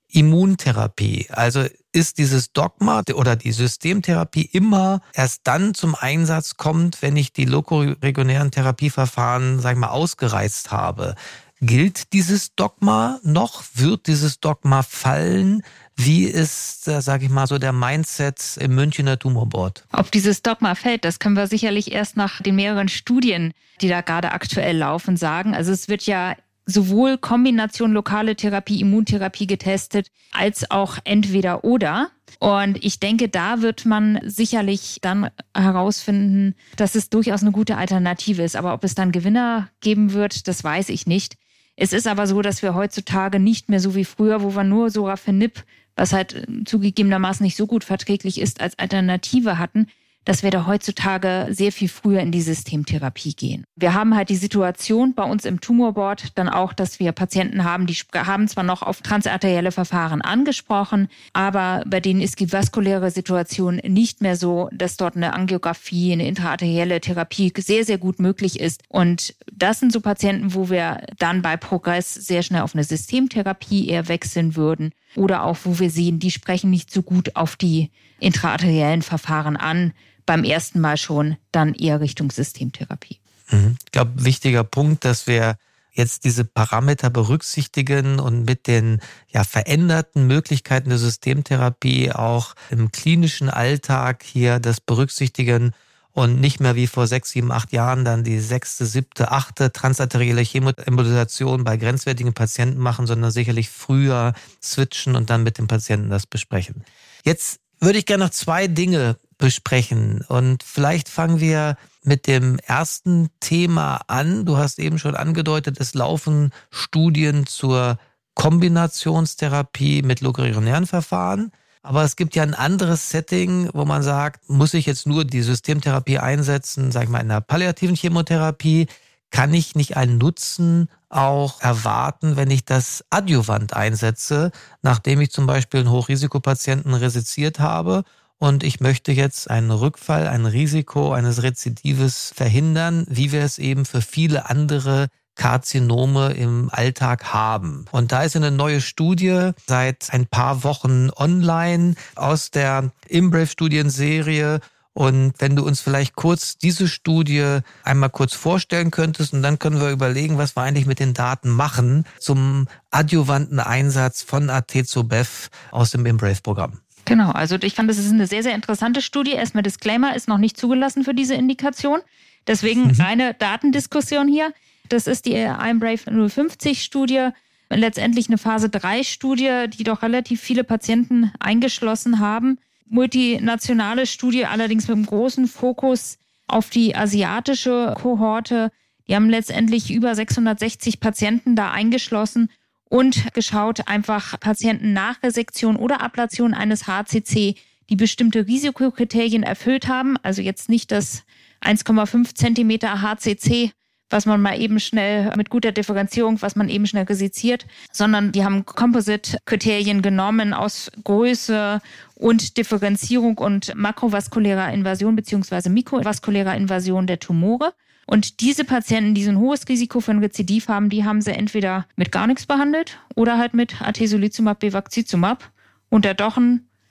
Immuntherapie. 0.08 1.28
Also 1.32 1.66
ist 1.94 2.18
dieses 2.18 2.54
Dogma 2.54 3.04
oder 3.14 3.36
die 3.36 3.52
Systemtherapie 3.52 4.50
immer 4.52 5.02
erst 5.14 5.42
dann 5.46 5.74
zum 5.74 5.96
Einsatz 5.96 6.58
kommt, 6.58 7.02
wenn 7.02 7.16
ich 7.16 7.34
die 7.34 7.46
lokoregionären 7.46 8.52
Therapieverfahren, 8.52 9.60
sag 9.60 9.74
ich 9.74 9.80
mal, 9.80 9.90
ausgereizt 9.90 10.72
habe. 10.72 11.16
Gilt 11.64 12.14
dieses 12.14 12.56
Dogma 12.56 13.20
noch? 13.22 13.64
Wird 13.76 14.08
dieses 14.08 14.40
Dogma 14.40 14.82
fallen? 14.82 15.62
Wie 15.96 16.24
ist, 16.24 16.88
äh, 16.88 17.02
sage 17.02 17.26
ich 17.26 17.32
mal, 17.32 17.46
so 17.46 17.60
der 17.60 17.72
Mindset 17.72 18.58
im 18.60 18.74
Münchner 18.74 19.20
Tumorboard? 19.20 19.86
Ob 19.94 20.12
dieses 20.12 20.42
Dogma 20.42 20.74
fällt, 20.74 21.06
das 21.06 21.20
können 21.20 21.36
wir 21.36 21.46
sicherlich 21.46 21.92
erst 21.92 22.18
nach 22.18 22.42
den 22.42 22.56
mehreren 22.56 22.88
Studien, 22.88 23.54
die 23.80 23.90
da 23.90 24.02
gerade 24.02 24.32
aktuell 24.32 24.76
laufen, 24.76 25.18
sagen. 25.18 25.54
Also 25.54 25.72
es 25.72 25.88
wird 25.88 26.02
ja 26.08 26.36
sowohl 26.72 27.18
Kombination 27.18 27.92
lokale 27.92 28.36
Therapie, 28.36 28.82
Immuntherapie 28.82 29.48
getestet, 29.48 30.08
als 30.32 30.70
auch 30.72 30.98
entweder 31.04 31.64
oder. 31.64 32.10
Und 32.40 32.84
ich 32.84 33.00
denke, 33.00 33.30
da 33.30 33.62
wird 33.62 33.86
man 33.86 34.20
sicherlich 34.24 35.00
dann 35.02 35.30
herausfinden, 35.56 36.56
dass 36.76 36.96
es 36.96 37.10
durchaus 37.10 37.42
eine 37.42 37.52
gute 37.52 37.78
Alternative 37.78 38.42
ist. 38.42 38.56
Aber 38.56 38.74
ob 38.74 38.84
es 38.84 38.96
dann 38.96 39.12
Gewinner 39.12 39.70
geben 39.82 40.14
wird, 40.14 40.48
das 40.48 40.64
weiß 40.64 40.90
ich 40.90 41.06
nicht. 41.06 41.36
Es 41.76 41.94
ist 41.94 42.08
aber 42.08 42.28
so, 42.28 42.42
dass 42.42 42.62
wir 42.62 42.76
heutzutage 42.76 43.40
nicht 43.40 43.70
mehr 43.70 43.80
so 43.80 43.96
wie 43.96 44.06
früher, 44.06 44.44
wo 44.44 44.56
wir 44.56 44.64
nur 44.64 44.90
Sorafenib, 44.90 45.64
was 45.96 46.14
halt 46.14 46.48
zugegebenermaßen 46.66 47.44
nicht 47.44 47.58
so 47.58 47.68
gut 47.68 47.84
verträglich 47.84 48.40
ist, 48.40 48.62
als 48.62 48.78
Alternative 48.80 49.58
hatten, 49.58 49.88
dass 50.26 50.44
wir 50.44 50.52
da 50.52 50.68
heutzutage 50.68 51.48
sehr 51.52 51.72
viel 51.72 51.90
früher 51.90 52.20
in 52.20 52.32
die 52.32 52.42
Systemtherapie 52.42 53.34
gehen. 53.34 53.64
Wir 53.76 53.94
haben 53.94 54.16
halt 54.16 54.30
die 54.30 54.36
Situation 54.36 55.14
bei 55.14 55.24
uns 55.24 55.46
im 55.46 55.62
Tumorboard 55.62 56.38
dann 56.38 56.50
auch, 56.50 56.74
dass 56.74 57.00
wir 57.00 57.12
Patienten 57.12 57.64
haben, 57.64 57.88
die 57.88 57.98
haben 58.16 58.48
zwar 58.48 58.64
noch 58.64 58.82
auf 58.82 59.02
transarterielle 59.02 59.72
Verfahren 59.72 60.22
angesprochen, 60.22 61.08
aber 61.34 61.84
bei 61.88 62.00
denen 62.00 62.22
ist 62.22 62.40
die 62.40 62.52
vaskuläre 62.52 63.12
Situation 63.12 63.78
nicht 63.78 64.22
mehr 64.22 64.36
so, 64.36 64.70
dass 64.72 64.98
dort 64.98 65.16
eine 65.16 65.34
Angiografie, 65.34 66.14
eine 66.14 66.28
intraarterielle 66.28 67.02
Therapie 67.02 67.52
sehr, 67.58 67.86
sehr 67.86 67.98
gut 67.98 68.20
möglich 68.20 68.60
ist. 68.60 68.84
Und 68.90 69.36
das 69.52 69.80
sind 69.80 69.92
so 69.92 70.02
Patienten, 70.02 70.54
wo 70.54 70.70
wir 70.70 71.06
dann 71.18 71.42
bei 71.42 71.58
Progress 71.58 72.14
sehr 72.14 72.44
schnell 72.44 72.62
auf 72.62 72.76
eine 72.76 72.84
Systemtherapie 72.84 73.88
eher 73.88 74.08
wechseln 74.08 74.56
würden 74.56 74.92
oder 75.16 75.44
auch 75.44 75.58
wo 75.64 75.80
wir 75.80 75.90
sehen, 75.90 76.20
die 76.20 76.32
sprechen 76.32 76.70
nicht 76.70 76.92
so 76.92 77.02
gut 77.02 77.36
auf 77.36 77.56
die 77.56 77.92
intraarteriellen 78.20 79.02
Verfahren 79.02 79.58
an, 79.58 79.94
beim 80.26 80.44
ersten 80.44 80.80
Mal 80.80 80.98
schon 80.98 81.38
dann 81.52 81.74
eher 81.74 82.00
Richtung 82.00 82.32
Systemtherapie. 82.32 83.20
Mhm. 83.50 83.78
Ich 83.86 83.92
glaube, 83.92 84.24
wichtiger 84.24 84.64
Punkt, 84.64 85.04
dass 85.04 85.28
wir 85.28 85.56
jetzt 85.94 86.24
diese 86.24 86.46
Parameter 86.46 87.10
berücksichtigen 87.10 88.20
und 88.20 88.46
mit 88.46 88.68
den 88.68 89.02
ja 89.28 89.44
veränderten 89.44 90.26
Möglichkeiten 90.26 90.90
der 90.90 90.98
Systemtherapie 90.98 92.12
auch 92.12 92.56
im 92.70 92.92
klinischen 92.92 93.50
Alltag 93.50 94.24
hier 94.24 94.60
das 94.60 94.80
berücksichtigen 94.80 95.74
und 96.14 96.40
nicht 96.40 96.60
mehr 96.60 96.76
wie 96.76 96.88
vor 96.88 97.08
sechs, 97.08 97.32
sieben, 97.32 97.52
acht 97.52 97.72
Jahren 97.72 98.04
dann 98.04 98.24
die 98.24 98.40
sechste, 98.40 98.86
siebte, 98.86 99.32
achte 99.32 99.72
transarterielle 99.72 100.42
Chemoembolisation 100.42 101.64
bei 101.64 101.78
grenzwertigen 101.78 102.34
Patienten 102.34 102.80
machen, 102.80 103.08
sondern 103.08 103.32
sicherlich 103.32 103.70
früher 103.70 104.34
switchen 104.62 105.16
und 105.16 105.30
dann 105.30 105.44
mit 105.44 105.58
dem 105.58 105.68
Patienten 105.68 106.10
das 106.10 106.28
besprechen. 106.28 106.84
Jetzt 107.24 107.60
würde 107.80 108.00
ich 108.00 108.06
gerne 108.06 108.26
noch 108.26 108.32
zwei 108.32 108.68
Dinge 108.68 109.18
besprechen 109.38 110.24
und 110.28 110.64
vielleicht 110.64 111.10
fangen 111.10 111.40
wir 111.40 111.76
mit 112.04 112.28
dem 112.28 112.60
ersten 112.60 113.30
Thema 113.40 114.02
an. 114.08 114.46
Du 114.46 114.58
hast 114.58 114.80
eben 114.80 115.00
schon 115.00 115.16
angedeutet, 115.16 115.80
es 115.80 115.94
laufen 115.94 116.52
Studien 116.70 117.48
zur 117.48 117.98
Kombinationstherapie 118.36 120.04
mit 120.04 120.22
logarionären 120.22 120.88
Verfahren. 120.88 121.52
Aber 121.84 122.04
es 122.04 122.16
gibt 122.16 122.36
ja 122.36 122.44
ein 122.44 122.54
anderes 122.54 123.10
Setting, 123.10 123.70
wo 123.74 123.86
man 123.86 124.04
sagt, 124.04 124.50
muss 124.50 124.74
ich 124.74 124.86
jetzt 124.86 125.08
nur 125.08 125.26
die 125.26 125.42
Systemtherapie 125.42 126.20
einsetzen, 126.20 126.92
sag 126.92 127.04
ich 127.04 127.10
mal, 127.10 127.22
in 127.22 127.30
der 127.30 127.42
palliativen 127.42 127.96
Chemotherapie? 127.96 128.88
Kann 129.32 129.54
ich 129.54 129.76
nicht 129.76 129.98
einen 129.98 130.18
Nutzen 130.18 130.90
auch 131.10 131.62
erwarten, 131.62 132.36
wenn 132.36 132.52
ich 132.52 132.66
das 132.66 133.04
Adjuvant 133.10 133.74
einsetze, 133.74 134.52
nachdem 134.82 135.22
ich 135.22 135.32
zum 135.32 135.48
Beispiel 135.48 135.80
einen 135.80 135.92
Hochrisikopatienten 135.92 136.94
resiziert 136.94 137.60
habe 137.60 138.04
und 138.38 138.64
ich 138.64 138.80
möchte 138.80 139.12
jetzt 139.12 139.50
einen 139.50 139.72
Rückfall, 139.72 140.28
ein 140.28 140.46
Risiko 140.46 141.14
eines 141.14 141.44
Rezidives 141.44 142.34
verhindern, 142.36 143.06
wie 143.08 143.32
wir 143.32 143.44
es 143.44 143.58
eben 143.58 143.86
für 143.86 144.02
viele 144.02 144.50
andere 144.50 145.08
Karzinome 145.36 146.34
im 146.34 146.70
Alltag 146.72 147.34
haben. 147.34 147.86
Und 147.92 148.12
da 148.12 148.24
ist 148.24 148.36
eine 148.36 148.52
neue 148.52 148.82
Studie 148.82 149.52
seit 149.68 150.10
ein 150.12 150.28
paar 150.28 150.64
Wochen 150.64 151.10
online 151.16 151.96
aus 152.16 152.52
der 152.52 152.92
Imbrave-Studienserie. 153.08 154.60
Und 154.94 155.34
wenn 155.40 155.56
du 155.56 155.66
uns 155.66 155.80
vielleicht 155.80 156.16
kurz 156.16 156.58
diese 156.58 156.88
Studie 156.88 157.60
einmal 157.84 158.10
kurz 158.10 158.34
vorstellen 158.34 158.92
könntest 158.92 159.34
und 159.34 159.42
dann 159.42 159.58
können 159.58 159.80
wir 159.80 159.90
überlegen, 159.90 160.38
was 160.38 160.56
wir 160.58 160.64
eigentlich 160.64 160.86
mit 160.86 161.00
den 161.00 161.14
Daten 161.14 161.50
machen 161.50 162.06
zum 162.20 162.68
adjuvanten 162.92 163.60
Einsatz 163.60 164.22
von 164.22 164.50
Atezobev 164.50 165.50
aus 165.72 165.92
dem 165.92 166.06
Imbrave-Programm. 166.06 166.80
Genau, 167.06 167.32
also 167.32 167.56
ich 167.62 167.74
fand, 167.74 167.90
das 167.90 167.98
ist 167.98 168.12
eine 168.12 168.28
sehr, 168.28 168.44
sehr 168.44 168.54
interessante 168.54 169.02
Studie. 169.02 169.32
Erstmal 169.32 169.64
Disclaimer, 169.64 170.16
ist 170.16 170.28
noch 170.28 170.38
nicht 170.38 170.58
zugelassen 170.58 171.04
für 171.04 171.14
diese 171.14 171.36
Indikation. 171.36 172.02
Deswegen 172.48 172.88
mhm. 172.88 173.02
reine 173.02 173.34
Datendiskussion 173.34 174.28
hier. 174.28 174.54
Das 174.92 175.08
ist 175.08 175.26
die 175.26 175.36
IMBRAVE 175.36 176.30
050 176.30 176.84
Studie, 176.84 177.30
letztendlich 177.70 178.28
eine 178.28 178.38
Phase 178.38 178.68
3 178.68 179.04
Studie, 179.04 179.68
die 179.70 179.86
doch 179.86 180.02
relativ 180.02 180.42
viele 180.42 180.66
Patienten 180.66 181.32
eingeschlossen 181.40 182.20
haben. 182.20 182.60
Multinationale 182.88 184.06
Studie, 184.06 184.46
allerdings 184.46 184.90
mit 184.90 184.98
einem 184.98 185.06
großen 185.06 185.48
Fokus 185.48 186.18
auf 186.46 186.70
die 186.70 186.94
asiatische 186.94 187.96
Kohorte. 187.98 188.70
Die 189.08 189.16
haben 189.16 189.30
letztendlich 189.30 189.94
über 189.94 190.14
660 190.14 191.00
Patienten 191.00 191.56
da 191.56 191.72
eingeschlossen 191.72 192.50
und 192.84 193.34
geschaut, 193.34 193.88
einfach 193.88 194.38
Patienten 194.42 194.92
nach 194.92 195.24
Resektion 195.24 195.78
oder 195.78 196.02
Ablation 196.02 196.54
eines 196.54 196.88
HCC, 196.88 197.56
die 197.90 197.96
bestimmte 197.96 198.46
Risikokriterien 198.46 199.44
erfüllt 199.44 199.88
haben. 199.88 200.18
Also 200.22 200.42
jetzt 200.42 200.68
nicht 200.68 200.92
das 200.92 201.24
1,5 201.62 202.36
Zentimeter 202.36 203.02
HCC 203.02 203.72
was 204.12 204.26
man 204.26 204.42
mal 204.42 204.60
eben 204.60 204.80
schnell 204.80 205.32
mit 205.38 205.50
guter 205.50 205.72
Differenzierung, 205.72 206.42
was 206.42 206.56
man 206.56 206.70
eben 206.70 206.86
schnell 206.88 207.06
resiziert, 207.06 207.66
sondern 207.92 208.32
die 208.32 208.44
haben 208.44 208.66
Composite-Kriterien 208.66 210.02
genommen 210.02 210.54
aus 210.54 210.92
Größe 211.04 211.82
und 212.16 212.58
Differenzierung 212.58 213.38
und 213.38 213.74
makrovaskulärer 213.76 214.72
Invasion 214.74 215.16
beziehungsweise 215.16 215.70
mikrovaskulärer 215.70 216.56
Invasion 216.56 217.08
der 217.08 217.20
Tumore. 217.20 217.74
Und 218.06 218.42
diese 218.42 218.66
Patienten, 218.66 219.16
die 219.16 219.24
so 219.24 219.30
ein 219.30 219.40
hohes 219.40 219.68
Risiko 219.70 220.02
für 220.02 220.12
ein 220.12 220.20
Rezidiv 220.20 220.68
haben, 220.68 220.90
die 220.90 221.06
haben 221.06 221.22
sie 221.22 221.32
entweder 221.32 221.88
mit 221.96 222.12
gar 222.12 222.28
nichts 222.28 222.46
behandelt 222.46 223.00
oder 223.16 223.38
halt 223.38 223.54
mit 223.54 223.82
Atezolizumab, 223.82 224.60
Bevacizumab. 224.60 225.50
Und 225.90 226.04
da 226.04 226.14
doch 226.14 226.38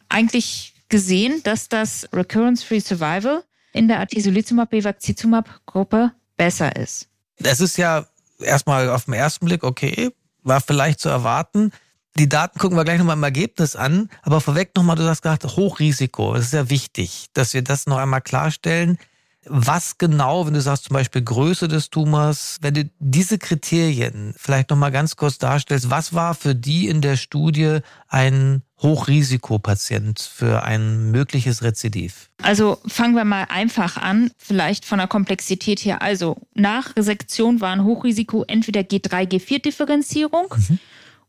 eigentlich 0.09 0.75
gesehen, 0.89 1.43
dass 1.43 1.69
das 1.69 2.09
Recurrence-Free 2.12 2.81
Survival 2.81 3.45
in 3.73 3.89
der 3.89 4.00
Atezolizumab, 4.00 4.71
Bevacizumab 4.71 5.61
Gruppe 5.67 6.12
besser 6.37 6.75
ist. 6.77 7.10
Das 7.40 7.61
ist 7.61 7.76
ja 7.78 8.06
erstmal 8.38 8.90
auf 8.90 9.06
den 9.06 9.14
ersten 9.14 9.47
Blick 9.47 9.64
okay, 9.64 10.11
war 10.42 10.61
vielleicht 10.61 11.00
zu 11.00 11.09
erwarten. 11.09 11.73
Die 12.16 12.28
Daten 12.28 12.59
gucken 12.59 12.76
wir 12.76 12.85
gleich 12.85 12.99
nochmal 12.99 13.16
im 13.16 13.23
Ergebnis 13.23 13.76
an, 13.76 14.11
aber 14.23 14.40
vorweg 14.40 14.73
nochmal, 14.76 14.97
du 14.97 15.09
hast 15.09 15.23
gesagt, 15.23 15.44
Hochrisiko. 15.44 16.35
Es 16.35 16.47
ist 16.47 16.52
ja 16.52 16.68
wichtig, 16.68 17.28
dass 17.32 17.54
wir 17.54 17.62
das 17.62 17.87
noch 17.87 17.99
einmal 17.99 18.20
klarstellen. 18.20 18.99
Was 19.47 19.97
genau, 19.97 20.47
wenn 20.47 20.52
du 20.52 20.61
sagst 20.61 20.85
zum 20.85 20.94
Beispiel 20.94 21.23
Größe 21.23 21.66
des 21.66 21.88
Tumors, 21.88 22.59
wenn 22.61 22.75
du 22.75 22.90
diese 22.99 23.38
Kriterien 23.38 24.35
vielleicht 24.37 24.68
nochmal 24.68 24.92
ganz 24.92 25.16
kurz 25.16 25.38
darstellst, 25.38 25.90
was 25.90 26.12
war 26.12 26.35
für 26.35 26.54
die 26.54 26.88
in 26.88 27.00
der 27.00 27.16
Studie 27.16 27.78
ein 28.09 28.62
Hochrisikopatient 28.82 30.20
für 30.20 30.62
ein 30.64 31.11
mögliches 31.11 31.62
Rezidiv? 31.62 32.28
Also 32.42 32.78
fangen 32.87 33.14
wir 33.14 33.25
mal 33.25 33.47
einfach 33.49 33.97
an, 33.97 34.30
vielleicht 34.37 34.85
von 34.85 34.99
der 34.99 35.09
Komplexität 35.09 35.80
her. 35.80 36.02
Also 36.02 36.37
nach 36.54 36.94
Resektion 36.97 37.62
war 37.62 37.73
ein 37.73 37.85
Hochrisiko 37.85 38.44
entweder 38.47 38.82
G3, 38.82 39.26
G4-Differenzierung 39.26 40.54
mhm. 40.54 40.78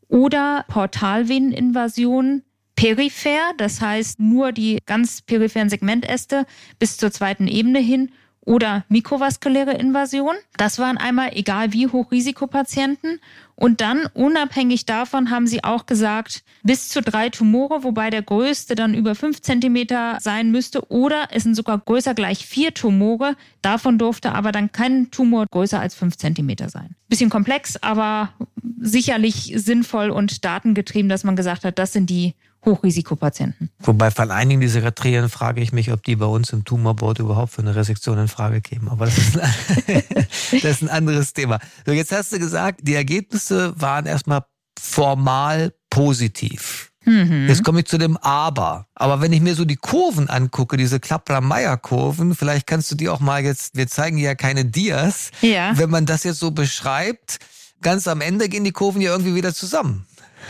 oder 0.09 0.65
Portalveneninvasion 0.67 2.43
peripher, 2.81 3.53
das 3.57 3.79
heißt 3.79 4.19
nur 4.19 4.51
die 4.51 4.79
ganz 4.87 5.21
peripheren 5.21 5.69
Segmentäste 5.69 6.47
bis 6.79 6.97
zur 6.97 7.11
zweiten 7.11 7.47
Ebene 7.47 7.77
hin 7.77 8.11
oder 8.43 8.85
mikrovaskuläre 8.89 9.73
Invasion. 9.73 10.33
Das 10.57 10.79
waren 10.79 10.97
einmal 10.97 11.29
egal 11.35 11.73
wie 11.73 11.85
hoch 11.85 12.11
Risikopatienten. 12.11 13.19
Und 13.53 13.81
dann 13.81 14.07
unabhängig 14.15 14.87
davon 14.87 15.29
haben 15.29 15.45
sie 15.45 15.63
auch 15.63 15.85
gesagt, 15.85 16.43
bis 16.63 16.89
zu 16.89 17.03
drei 17.03 17.29
Tumore, 17.29 17.83
wobei 17.83 18.09
der 18.09 18.23
größte 18.23 18.73
dann 18.73 18.95
über 18.95 19.13
fünf 19.13 19.43
Zentimeter 19.43 20.17
sein 20.19 20.49
müsste. 20.49 20.89
Oder 20.89 21.27
es 21.29 21.43
sind 21.43 21.53
sogar 21.53 21.77
größer 21.77 22.15
gleich 22.15 22.47
vier 22.47 22.73
Tumore. 22.73 23.35
Davon 23.61 23.99
durfte 23.99 24.31
aber 24.31 24.51
dann 24.51 24.71
kein 24.71 25.11
Tumor 25.11 25.45
größer 25.51 25.79
als 25.79 25.93
fünf 25.93 26.17
Zentimeter 26.17 26.69
sein. 26.69 26.95
Bisschen 27.09 27.29
komplex, 27.29 27.77
aber 27.77 28.33
sicherlich 28.79 29.53
sinnvoll 29.55 30.09
und 30.09 30.43
datengetrieben, 30.43 31.09
dass 31.09 31.23
man 31.23 31.35
gesagt 31.35 31.63
hat, 31.63 31.77
das 31.77 31.93
sind 31.93 32.09
die 32.09 32.33
Hochrisikopatienten. 32.63 33.71
Wobei 33.79 34.11
von 34.11 34.29
einigen 34.29 34.61
dieser 34.61 34.81
Kriterien 34.81 35.29
frage 35.29 35.61
ich 35.61 35.71
mich, 35.71 35.91
ob 35.91 36.03
die 36.03 36.15
bei 36.15 36.25
uns 36.25 36.51
im 36.51 36.63
Tumorboard 36.63 37.19
überhaupt 37.19 37.53
für 37.53 37.61
eine 37.61 37.75
Resektion 37.75 38.19
in 38.19 38.27
Frage 38.27 38.61
kämen. 38.61 38.87
Aber 38.89 39.05
das 39.05 39.17
ist 39.17 39.39
ein, 39.39 39.53
das 40.51 40.63
ist 40.63 40.81
ein 40.83 40.89
anderes 40.89 41.33
Thema. 41.33 41.59
So, 41.85 41.91
jetzt 41.91 42.11
hast 42.11 42.31
du 42.33 42.39
gesagt, 42.39 42.81
die 42.83 42.93
Ergebnisse 42.93 43.73
waren 43.79 44.05
erstmal 44.05 44.43
formal 44.79 45.73
positiv. 45.89 46.91
Mhm. 47.05 47.47
Jetzt 47.47 47.63
komme 47.63 47.79
ich 47.79 47.87
zu 47.87 47.97
dem 47.97 48.17
Aber. 48.17 48.85
Aber 48.93 49.21
wenn 49.21 49.33
ich 49.33 49.41
mir 49.41 49.55
so 49.55 49.65
die 49.65 49.75
Kurven 49.75 50.29
angucke, 50.29 50.77
diese 50.77 50.99
Klappler-Meyer-Kurven, 50.99 52.35
vielleicht 52.35 52.67
kannst 52.67 52.91
du 52.91 52.95
die 52.95 53.09
auch 53.09 53.19
mal 53.19 53.43
jetzt, 53.43 53.75
wir 53.75 53.87
zeigen 53.87 54.17
ja 54.17 54.35
keine 54.35 54.65
Dias. 54.65 55.31
Ja. 55.41 55.77
Wenn 55.77 55.89
man 55.89 56.05
das 56.05 56.23
jetzt 56.23 56.39
so 56.39 56.51
beschreibt, 56.51 57.39
ganz 57.81 58.07
am 58.07 58.21
Ende 58.21 58.49
gehen 58.49 58.63
die 58.63 58.71
Kurven 58.71 59.01
ja 59.01 59.11
irgendwie 59.11 59.35
wieder 59.35 59.53
zusammen. 59.53 60.05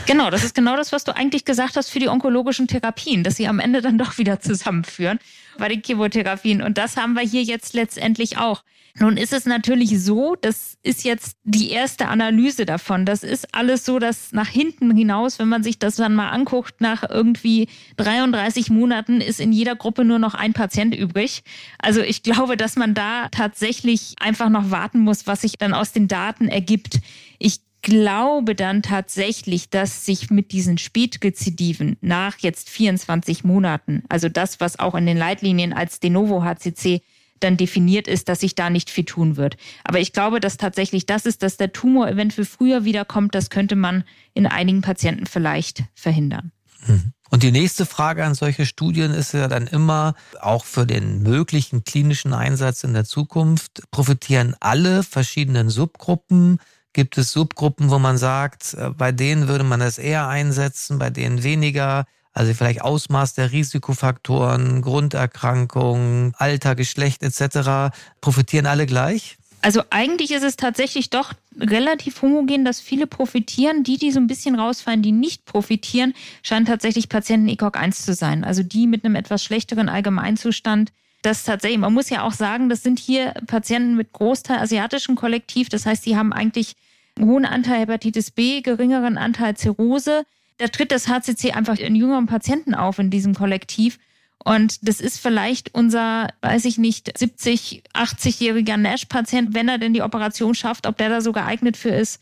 Genau, 0.08 0.30
das 0.30 0.44
ist 0.44 0.56
genau 0.56 0.76
das, 0.76 0.92
was 0.92 1.04
du 1.04 1.16
eigentlich 1.16 1.46
gesagt 1.46 1.76
hast 1.76 1.90
für 1.90 2.00
die 2.00 2.10
onkologischen 2.10 2.68
Therapien, 2.68 3.24
dass 3.24 3.36
sie 3.36 3.48
am 3.48 3.60
Ende 3.60 3.82
dann 3.82 3.98
doch 3.98 4.18
wieder 4.18 4.40
zusammenführen 4.40 5.20
bei 5.58 5.68
den 5.68 5.82
Chemotherapien. 5.84 6.62
Und 6.62 6.78
das 6.78 6.98
haben 6.98 7.14
wir 7.14 7.22
hier 7.22 7.44
jetzt 7.44 7.74
letztendlich 7.74 8.38
auch. 8.38 8.64
Nun 9.00 9.16
ist 9.16 9.32
es 9.32 9.46
natürlich 9.46 10.02
so, 10.04 10.36
das 10.36 10.78
ist 10.84 11.04
jetzt 11.04 11.38
die 11.44 11.70
erste 11.70 12.08
Analyse 12.08 12.66
davon. 12.66 13.06
Das 13.06 13.24
ist 13.24 13.56
alles 13.56 13.86
so, 13.86 14.00
dass 14.00 14.34
nach 14.34 14.48
hinten 14.48 14.96
hinaus, 14.96 15.40
wenn 15.40 15.48
man 15.48 15.64
sich 15.64 15.80
das 15.80 15.96
dann 15.96 16.14
mal 16.14 16.30
anguckt, 16.30 16.82
nach 16.82 17.10
irgendwie 17.10 17.70
33 17.98 18.70
Monaten 18.70 19.22
ist 19.22 19.40
in 19.40 19.54
jeder 19.54 19.76
Gruppe 19.76 20.04
nur 20.04 20.20
noch 20.20 20.34
ein 20.34 20.54
Patient 20.54 20.94
übrig. 20.94 21.44
Also 21.80 22.02
ich 22.02 22.22
glaube, 22.24 22.58
dass 22.58 22.76
man 22.76 22.94
da 22.94 23.30
tatsächlich 23.30 24.16
einfach 24.20 24.50
noch 24.50 24.72
warten 24.72 25.00
muss, 25.00 25.26
was 25.26 25.42
sich 25.42 25.58
dann 25.58 25.74
aus 25.74 25.94
den 25.94 26.08
Daten 26.10 26.48
ergibt. 26.50 27.00
Ich 27.40 27.62
glaube 27.82 28.56
dann 28.56 28.82
tatsächlich, 28.82 29.70
dass 29.70 30.06
sich 30.06 30.30
mit 30.30 30.52
diesen 30.52 30.78
Spätrezidiven 30.78 31.98
nach 32.02 32.38
jetzt 32.40 32.70
24 32.70 33.44
Monaten, 33.44 34.04
also 34.10 34.30
das, 34.30 34.60
was 34.60 34.80
auch 34.80 34.96
in 34.96 35.06
den 35.06 35.18
Leitlinien 35.18 35.74
als 35.74 36.00
De 36.00 36.10
novo 36.10 36.44
HCC 36.44 37.02
dann 37.40 37.58
definiert 37.58 38.08
ist, 38.08 38.30
dass 38.30 38.42
sich 38.42 38.56
da 38.56 38.70
nicht 38.70 38.90
viel 38.90 39.06
tun 39.06 39.36
wird. 39.36 39.58
Aber 39.84 40.00
ich 40.00 40.14
glaube, 40.14 40.40
dass 40.40 40.58
tatsächlich 40.58 41.06
das 41.06 41.26
ist, 41.26 41.44
dass 41.44 41.58
der 41.58 41.74
Tumor 41.74 42.08
eventuell 42.08 42.46
früher 42.46 42.86
wiederkommt, 42.86 43.36
das 43.36 43.50
könnte 43.50 43.76
man 43.76 44.04
in 44.34 44.46
einigen 44.46 44.82
Patienten 44.82 45.26
vielleicht 45.26 45.84
verhindern. 45.96 46.52
Mhm. 46.86 47.14
Und 47.30 47.44
die 47.44 47.52
nächste 47.52 47.86
Frage 47.86 48.26
an 48.26 48.36
solche 48.36 48.66
Studien 48.66 49.12
ist 49.12 49.34
ja 49.34 49.48
dann 49.48 49.66
immer, 49.66 50.16
auch 50.42 50.66
für 50.66 50.86
den 50.86 51.24
möglichen 51.24 51.86
klinischen 51.86 52.34
Einsatz 52.34 52.84
in 52.84 52.94
der 52.94 53.06
Zukunft, 53.06 53.84
profitieren 53.90 54.56
alle 54.60 55.02
verschiedenen 55.04 55.70
Subgruppen 55.70 56.60
Gibt 56.94 57.18
es 57.18 57.32
Subgruppen, 57.32 57.90
wo 57.90 58.00
man 58.00 58.18
sagt, 58.18 58.74
äh, 58.74 58.90
bei 58.90 59.12
denen 59.12 59.48
würde 59.48 59.64
man 59.64 59.80
das 59.80 59.98
eher 59.98 60.28
einsetzen, 60.28 61.00
bei 61.00 61.10
denen 61.10 61.44
weniger? 61.44 62.06
Also 62.34 62.54
vielleicht 62.54 62.82
Ausmaß 62.82 63.34
der 63.34 63.52
Risikofaktoren, 63.52 64.82
Grunderkrankungen, 64.82 66.34
Alter, 66.38 66.76
Geschlecht 66.76 67.24
etc. 67.24 67.94
Profitieren 68.22 68.66
alle 68.66 68.86
gleich? 68.86 69.38
Also 69.62 69.84
eigentlich 69.92 70.32
ist 70.32 70.44
es 70.44 70.56
tatsächlich 70.56 71.12
doch 71.12 71.34
relativ 71.60 72.22
homogen, 72.22 72.66
dass 72.66 72.80
viele 72.80 73.06
profitieren. 73.06 73.84
Die, 73.84 73.98
die 73.98 74.12
so 74.12 74.20
ein 74.20 74.28
bisschen 74.28 74.60
rausfallen, 74.60 75.02
die 75.04 75.12
nicht 75.12 75.46
profitieren, 75.46 76.14
scheinen 76.42 76.66
tatsächlich 76.66 77.10
Patienten 77.10 77.48
ECOG 77.48 77.78
1 77.78 78.06
zu 78.06 78.14
sein. 78.14 78.44
Also 78.44 78.64
die 78.64 78.88
mit 78.88 79.06
einem 79.06 79.16
etwas 79.16 79.44
schlechteren 79.44 79.88
Allgemeinzustand. 79.88 80.92
Das 81.22 81.44
tatsächlich, 81.44 81.80
man 81.80 81.94
muss 81.94 82.10
ja 82.10 82.24
auch 82.24 82.34
sagen, 82.34 82.70
das 82.70 82.82
sind 82.82 83.00
hier 83.00 83.34
Patienten 83.46 83.96
mit 83.96 84.12
Großteil 84.12 84.58
asiatischem 84.60 85.16
Kollektiv. 85.16 85.70
Das 85.70 85.86
heißt, 85.86 86.06
die 86.06 86.18
haben 86.18 86.34
eigentlich 86.34 86.75
einen 87.18 87.30
hohen 87.30 87.46
Anteil 87.46 87.82
Hepatitis 87.82 88.32
B, 88.32 88.62
geringeren 88.62 89.18
Anteil 89.18 89.56
Zirrhose. 89.56 90.24
Da 90.58 90.68
tritt 90.68 90.92
das 90.92 91.08
HCC 91.08 91.51
einfach 91.51 91.78
in 91.78 91.96
jüngeren 91.96 92.25
Patienten 92.25 92.74
auf 92.74 93.00
in 93.00 93.10
diesem 93.10 93.36
Kollektiv. 93.36 94.00
Und 94.44 94.88
das 94.88 95.00
ist 95.00 95.20
vielleicht 95.20 95.74
unser, 95.75 96.30
weiß 96.42 96.66
ich 96.66 96.78
nicht, 96.78 97.16
70, 97.18 97.84
80-jähriger 97.94 98.78
NASH-Patient, 98.78 99.54
wenn 99.54 99.70
er 99.70 99.78
denn 99.78 99.94
die 99.94 100.01
Operation 100.01 100.56
schafft, 100.56 100.88
ob 100.88 100.98
der 100.98 101.10
da 101.10 101.22
so 101.22 101.32
geeignet 101.32 101.78
für 101.78 101.90
ist. 101.90 102.20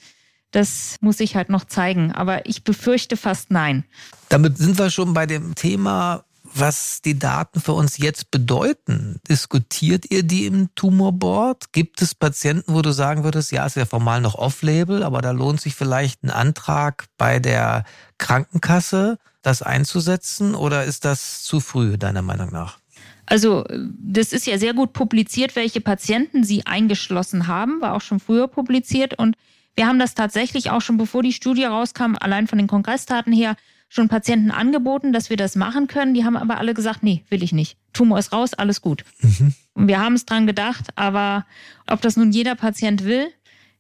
Das 0.51 0.98
muss 1.00 1.20
ich 1.20 1.36
halt 1.36 1.50
noch 1.50 1.65
zeigen. 1.65 2.12
Aber 2.12 2.46
ich 2.46 2.63
befürchte 2.63 3.15
fast 3.15 3.51
nein. 3.51 3.86
Damit 4.27 4.58
sind 4.58 4.77
wir 4.77 4.89
schon 4.89 5.13
bei 5.13 5.25
dem 5.25 5.56
Thema, 5.56 6.25
was 6.53 7.01
die 7.01 7.18
Daten 7.18 7.62
für 7.62 7.74
uns 7.74 7.98
jetzt 7.98 8.32
bedeuten. 8.32 9.20
Diskutiert 9.29 10.12
ihr 10.12 10.24
die 10.24 10.46
im 10.46 10.74
Tumorboard? 10.75 11.72
Gibt 11.72 12.01
es 12.01 12.15
Patienten, 12.15 12.74
wo 12.74 12.82
du 12.82 12.91
sagen 12.91 13.24
würdest, 13.24 13.51
ja, 13.51 13.65
ist 13.65 13.75
ja 13.75 13.86
formal 13.86 14.22
noch 14.22 14.36
off-label, 14.36 15.03
aber 15.03 15.22
da 15.22 15.32
lohnt 15.32 15.62
sich 15.62 15.75
vielleicht 15.75 16.24
ein 16.24 16.32
Antrag 16.32 17.06
bei 17.18 17.39
der 17.39 17.84
Krankenkasse? 18.18 19.18
das 19.41 19.62
einzusetzen 19.62 20.56
oder 20.56 20.84
ist 20.84 21.06
das 21.06 21.44
zu 21.44 21.60
früh, 21.60 21.98
deiner 21.98 22.22
Meinung 22.22 22.51
nach? 22.51 22.77
Also, 23.25 23.63
das 23.70 24.34
ist 24.34 24.48
ja 24.48 24.58
sehr 24.58 24.74
gut 24.74 24.94
publiziert, 24.94 25.56
welche 25.56 25.82
Patienten 25.82 26.44
sie 26.44 26.65
eingeschlossen 26.65 27.48
haben, 27.48 27.79
war 27.79 27.94
auch 27.94 28.01
schon 28.01 28.20
früher 28.20 28.48
publiziert. 28.48 29.13
Und 29.18 29.36
wir 29.75 29.88
haben 29.88 30.00
das 30.00 30.15
tatsächlich 30.15 30.72
auch 30.72 30.82
schon, 30.82 30.98
bevor 30.98 31.22
die 31.22 31.34
Studie 31.34 31.65
rauskam, 31.65 32.15
allein 32.20 32.48
von 32.48 32.58
den 32.58 32.68
Kongressdaten 32.68 33.32
her, 33.32 33.56
schon 33.89 34.08
Patienten 34.08 34.51
angeboten, 34.51 35.12
dass 35.12 35.29
wir 35.29 35.38
das 35.38 35.55
machen 35.55 35.88
können. 35.88 36.13
Die 36.13 36.24
haben 36.24 36.38
aber 36.38 36.58
alle 36.58 36.74
gesagt, 36.74 37.03
nee, 37.03 37.25
will 37.29 37.43
ich 37.43 37.51
nicht. 37.51 37.77
Tumor 37.91 38.19
ist 38.19 38.31
raus, 38.31 38.53
alles 38.53 38.81
gut. 38.81 39.03
Mhm. 39.22 39.53
Und 39.74 39.88
wir 39.88 40.00
haben 40.00 40.13
es 40.13 40.25
dran 40.25 40.48
gedacht, 40.48 40.91
aber 40.96 41.46
ob 41.88 42.01
das 42.01 42.15
nun 42.15 42.31
jeder 42.31 42.55
Patient 42.55 43.03
will, 43.03 43.27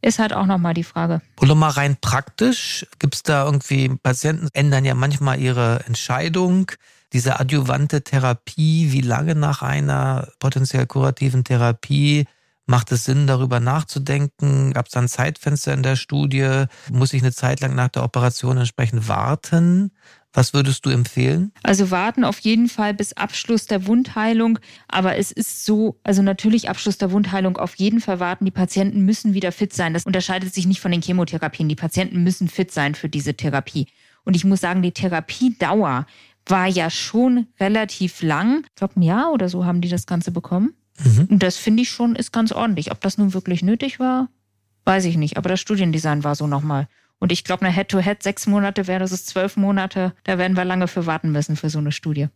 ist 0.01 0.19
halt 0.19 0.33
auch 0.33 0.45
nochmal 0.45 0.73
die 0.73 0.83
Frage. 0.83 1.21
Und 1.39 1.47
nochmal 1.47 1.71
rein 1.71 1.97
praktisch, 1.99 2.85
gibt 2.99 3.15
es 3.15 3.23
da 3.23 3.45
irgendwie, 3.45 3.89
Patienten 3.89 4.47
ändern 4.53 4.85
ja 4.85 4.95
manchmal 4.95 5.39
ihre 5.39 5.83
Entscheidung. 5.85 6.71
Diese 7.11 7.39
adjuvante 7.39 8.03
Therapie, 8.03 8.91
wie 8.91 9.01
lange 9.01 9.35
nach 9.35 9.61
einer 9.61 10.29
potenziell 10.39 10.85
kurativen 10.85 11.43
Therapie 11.43 12.25
macht 12.69 12.91
es 12.91 13.03
Sinn, 13.03 13.25
darüber 13.25 13.59
nachzudenken? 13.59 14.73
Gab 14.73 14.85
es 14.85 14.91
da 14.91 15.01
ein 15.01 15.07
Zeitfenster 15.07 15.73
in 15.73 15.83
der 15.83 15.95
Studie? 15.95 16.65
Muss 16.91 17.13
ich 17.13 17.21
eine 17.23 17.33
Zeit 17.33 17.59
lang 17.61 17.75
nach 17.75 17.89
der 17.89 18.03
Operation 18.03 18.57
entsprechend 18.57 19.07
warten? 19.07 19.91
Was 20.31 20.53
würdest 20.53 20.85
du 20.85 20.91
empfehlen? 20.91 21.51
Also 21.63 21.89
warten 21.89 22.23
auf 22.23 22.37
jeden 22.39 22.69
Fall 22.69 22.93
bis 22.93 23.13
Abschluss 23.13 23.65
der 23.65 23.87
Wundheilung. 23.87 24.59
Aber 24.87 25.17
es 25.17 25.31
ist 25.31 25.65
so, 25.65 25.99
also 26.03 26.21
natürlich 26.21 26.69
Abschluss 26.69 26.99
der 26.99 27.11
Wundheilung 27.11 27.57
auf 27.57 27.73
jeden 27.75 27.99
Fall 27.99 28.19
warten. 28.19 28.45
Die 28.45 28.51
Patienten 28.51 29.01
müssen 29.01 29.33
wieder 29.33 29.51
fit 29.51 29.73
sein. 29.73 29.95
Das 29.95 30.05
unterscheidet 30.05 30.53
sich 30.53 30.67
nicht 30.67 30.79
von 30.79 30.91
den 30.91 31.01
Chemotherapien. 31.01 31.67
Die 31.67 31.75
Patienten 31.75 32.23
müssen 32.23 32.47
fit 32.47 32.71
sein 32.71 32.93
für 32.93 33.09
diese 33.09 33.33
Therapie. 33.33 33.87
Und 34.23 34.35
ich 34.35 34.45
muss 34.45 34.61
sagen, 34.61 34.83
die 34.83 34.91
Therapiedauer 34.91 36.05
war 36.45 36.67
ja 36.67 36.91
schon 36.91 37.47
relativ 37.59 38.21
lang. 38.21 38.63
Ich 38.67 38.75
glaube, 38.75 38.99
ein 38.99 39.03
Jahr 39.03 39.31
oder 39.33 39.49
so 39.49 39.65
haben 39.65 39.81
die 39.81 39.89
das 39.89 40.05
Ganze 40.05 40.31
bekommen. 40.31 40.75
Mhm. 41.03 41.27
Und 41.29 41.43
das 41.43 41.57
finde 41.57 41.83
ich 41.83 41.89
schon 41.89 42.15
ist 42.15 42.31
ganz 42.31 42.51
ordentlich. 42.51 42.91
Ob 42.91 43.01
das 43.01 43.17
nun 43.17 43.33
wirklich 43.33 43.63
nötig 43.63 43.99
war, 43.99 44.29
weiß 44.85 45.05
ich 45.05 45.17
nicht. 45.17 45.37
Aber 45.37 45.49
das 45.49 45.59
Studiendesign 45.59 46.23
war 46.23 46.35
so 46.35 46.47
nochmal. 46.47 46.87
Und 47.19 47.31
ich 47.31 47.43
glaube, 47.43 47.65
eine 47.65 47.73
Head-to-Head 47.73 48.23
sechs 48.23 48.47
Monate 48.47 48.87
wäre 48.87 48.99
das 48.99 49.11
ist 49.11 49.27
zwölf 49.27 49.57
Monate. 49.57 50.13
Da 50.23 50.37
werden 50.37 50.55
wir 50.55 50.65
lange 50.65 50.87
für 50.87 51.05
warten 51.05 51.31
müssen 51.31 51.55
für 51.55 51.69
so 51.69 51.79
eine 51.79 51.91
Studie. 51.91 52.27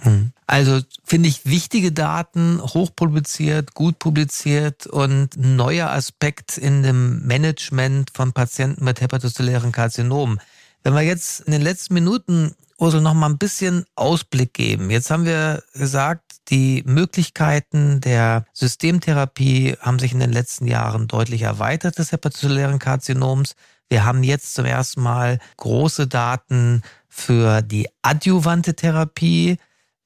Hm. 0.00 0.32
Also 0.46 0.80
finde 1.04 1.28
ich 1.28 1.46
wichtige 1.46 1.92
Daten, 1.92 2.60
hochpubliziert, 2.60 3.74
gut 3.74 3.98
publiziert 3.98 4.86
und 4.86 5.36
ein 5.36 5.56
neuer 5.56 5.90
Aspekt 5.90 6.58
in 6.58 6.82
dem 6.82 7.24
Management 7.26 8.10
von 8.12 8.32
Patienten 8.32 8.84
mit 8.84 9.00
hepatozellären 9.00 9.72
Karzinomen. 9.72 10.40
Wenn 10.82 10.94
wir 10.94 11.02
jetzt 11.02 11.40
in 11.42 11.52
den 11.52 11.62
letzten 11.62 11.94
Minuten, 11.94 12.54
Ursel, 12.76 13.00
noch 13.00 13.14
mal 13.14 13.28
ein 13.28 13.38
bisschen 13.38 13.84
Ausblick 13.94 14.52
geben. 14.52 14.90
Jetzt 14.90 15.10
haben 15.10 15.24
wir 15.24 15.62
gesagt, 15.74 16.23
die 16.48 16.82
Möglichkeiten 16.86 18.00
der 18.00 18.44
Systemtherapie 18.52 19.76
haben 19.80 19.98
sich 19.98 20.12
in 20.12 20.20
den 20.20 20.32
letzten 20.32 20.66
Jahren 20.66 21.08
deutlich 21.08 21.42
erweitert 21.42 21.98
des 21.98 22.12
hepatozellären 22.12 22.78
Karzinoms. 22.78 23.54
Wir 23.88 24.04
haben 24.04 24.22
jetzt 24.22 24.54
zum 24.54 24.64
ersten 24.64 25.02
Mal 25.02 25.38
große 25.56 26.06
Daten 26.06 26.82
für 27.08 27.62
die 27.62 27.88
adjuvante 28.02 28.74
Therapie. 28.74 29.58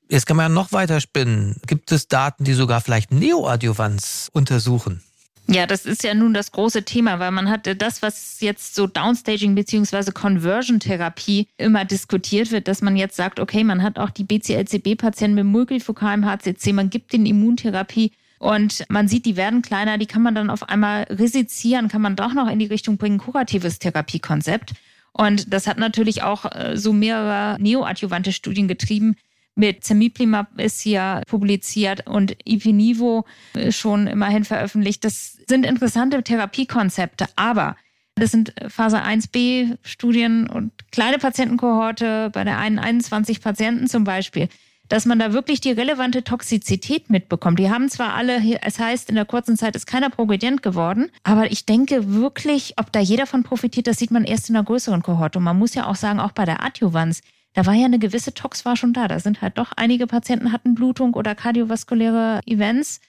Jetzt 0.09 0.27
kann 0.27 0.37
man 0.37 0.44
ja 0.44 0.55
noch 0.55 0.72
weiter 0.72 1.01
spinnen. 1.01 1.61
Gibt 1.66 1.90
es 1.92 2.09
Daten, 2.09 2.44
die 2.44 2.55
sogar 2.55 2.81
vielleicht 2.81 3.11
Neoadjuvanz 3.12 4.31
untersuchen? 4.33 5.03
Ja, 5.51 5.67
das 5.67 5.87
ist 5.87 6.05
ja 6.05 6.13
nun 6.13 6.35
das 6.35 6.53
große 6.53 6.83
Thema, 6.83 7.21
weil 7.21 7.31
man 7.31 7.49
hatte 7.49 7.75
das, 7.75 8.03
was 8.03 8.41
jetzt 8.41 8.75
so 8.75 8.87
Downstaging 8.87 9.55
bzw. 9.55 10.13
Conversion-Therapie 10.13 11.49
immer 11.57 11.87
diskutiert 11.87 12.53
wird, 12.53 12.69
dass 12.69 12.83
man 12.83 12.97
jetzt 12.97 13.17
sagt, 13.17 13.41
okay, 13.41 13.65
man 13.65 13.83
hat 13.83 13.99
auch 13.99 14.11
die 14.11 14.25
BCLCB-Patienten 14.25 15.35
mit 15.35 15.47
multifokalem 15.47 16.27
HCC, 16.27 16.75
man 16.75 16.91
gibt 16.91 17.15
den 17.15 17.25
Immuntherapie 17.25 18.13
und 18.39 18.85
man 18.91 19.09
sieht, 19.09 19.25
die 19.25 19.37
werden 19.37 19.63
kleiner, 19.63 19.97
die 19.97 20.05
kann 20.05 20.21
man 20.21 20.35
dann 20.35 20.51
auf 20.51 20.69
einmal 20.69 21.05
resizieren, 21.05 21.89
kann 21.89 22.03
man 22.03 22.15
doch 22.15 22.35
noch 22.35 22.51
in 22.51 22.59
die 22.59 22.67
Richtung 22.67 22.99
bringen, 22.99 23.17
kuratives 23.17 23.79
Therapiekonzept. 23.79 24.75
Und 25.13 25.53
das 25.53 25.67
hat 25.67 25.79
natürlich 25.79 26.23
auch 26.23 26.45
äh, 26.45 26.77
so 26.77 26.93
mehrere 26.93 27.57
neoadjuvante 27.59 28.33
Studien 28.33 28.69
getrieben. 28.69 29.17
Mit 29.59 29.83
Zemiplimab 29.83 30.61
ist 30.61 30.81
hier 30.81 31.23
publiziert 31.27 32.07
und 32.07 32.37
Ipinivo 32.44 33.27
schon 33.71 34.07
immerhin 34.07 34.44
veröffentlicht. 34.44 35.05
Das 35.05 35.37
sind 35.49 35.66
interessante 35.66 36.23
Therapiekonzepte, 36.23 37.27
aber 37.35 37.75
das 38.14 38.31
sind 38.31 38.55
Phase 38.68 39.03
1b 39.03 39.77
Studien 39.83 40.49
und 40.49 40.71
kleine 40.92 41.18
Patientenkohorte, 41.18 42.31
bei 42.33 42.44
der 42.44 42.59
einen 42.59 42.79
21 42.79 43.40
Patienten 43.40 43.88
zum 43.88 44.05
Beispiel 44.05 44.49
dass 44.88 45.05
man 45.05 45.18
da 45.18 45.35
wirklich 45.35 45.61
die 45.61 45.71
relevante 45.71 46.25
Toxizität 46.25 47.11
mitbekommt. 47.11 47.59
Die 47.59 47.71
haben 47.71 47.90
zwar 47.90 48.14
alle, 48.14 48.40
es 48.62 48.79
heißt, 48.79 49.11
in 49.11 49.16
der 49.16 49.27
kurzen 49.27 49.59
Zeit 49.59 49.77
ist 49.77 49.87
keiner 49.87 50.09
progredient 50.09 50.62
geworden, 50.62 51.11
aber 51.25 51.53
ich 51.53 51.66
denke 51.66 52.14
wirklich, 52.14 52.73
ob 52.79 52.90
da 52.90 52.99
jeder 52.99 53.27
von 53.27 53.42
profitiert, 53.42 53.87
das 53.87 53.99
sieht 53.99 54.11
man 54.11 54.25
erst 54.25 54.49
in 54.49 54.57
einer 54.57 54.64
größeren 54.64 55.03
Kohorte. 55.03 55.38
Und 55.38 55.44
man 55.44 55.59
muss 55.59 55.75
ja 55.75 55.87
auch 55.87 55.97
sagen, 55.97 56.21
auch 56.21 56.33
bei 56.33 56.47
der 56.47 56.64
Adjuvanz, 56.64 57.21
da 57.59 57.66
war 57.66 57.75
ja 57.75 57.87
eine 57.87 57.99
gewisse 57.99 58.33
Tox 58.33 58.64
war 58.64 58.77
schon 58.77 58.92
da. 58.92 59.09
Da 59.09 59.18
sind 59.18 59.42
halt 59.42 59.59
doch 59.59 59.73
einige 59.75 60.07
Patienten 60.07 60.53
hatten 60.53 60.77
Blutung 60.77 61.14
oder 61.14 61.35
kardiovaskuläre 61.35 62.38
Events. 62.47 63.01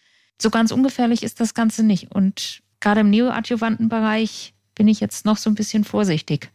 So 0.42 0.50
ganz 0.50 0.72
ungefährlich 0.72 1.22
ist 1.22 1.40
das 1.40 1.54
Ganze 1.54 1.84
nicht. 1.84 2.12
Und 2.12 2.64
gerade 2.80 3.02
im 3.02 3.12
neoadjuvanten 3.12 3.90
Bereich 3.90 4.56
bin 4.74 4.88
ich 4.88 5.02
jetzt 5.02 5.24
noch 5.24 5.38
so 5.38 5.52
ein 5.52 5.54
bisschen 5.54 5.84
vorsichtig. 5.84 6.50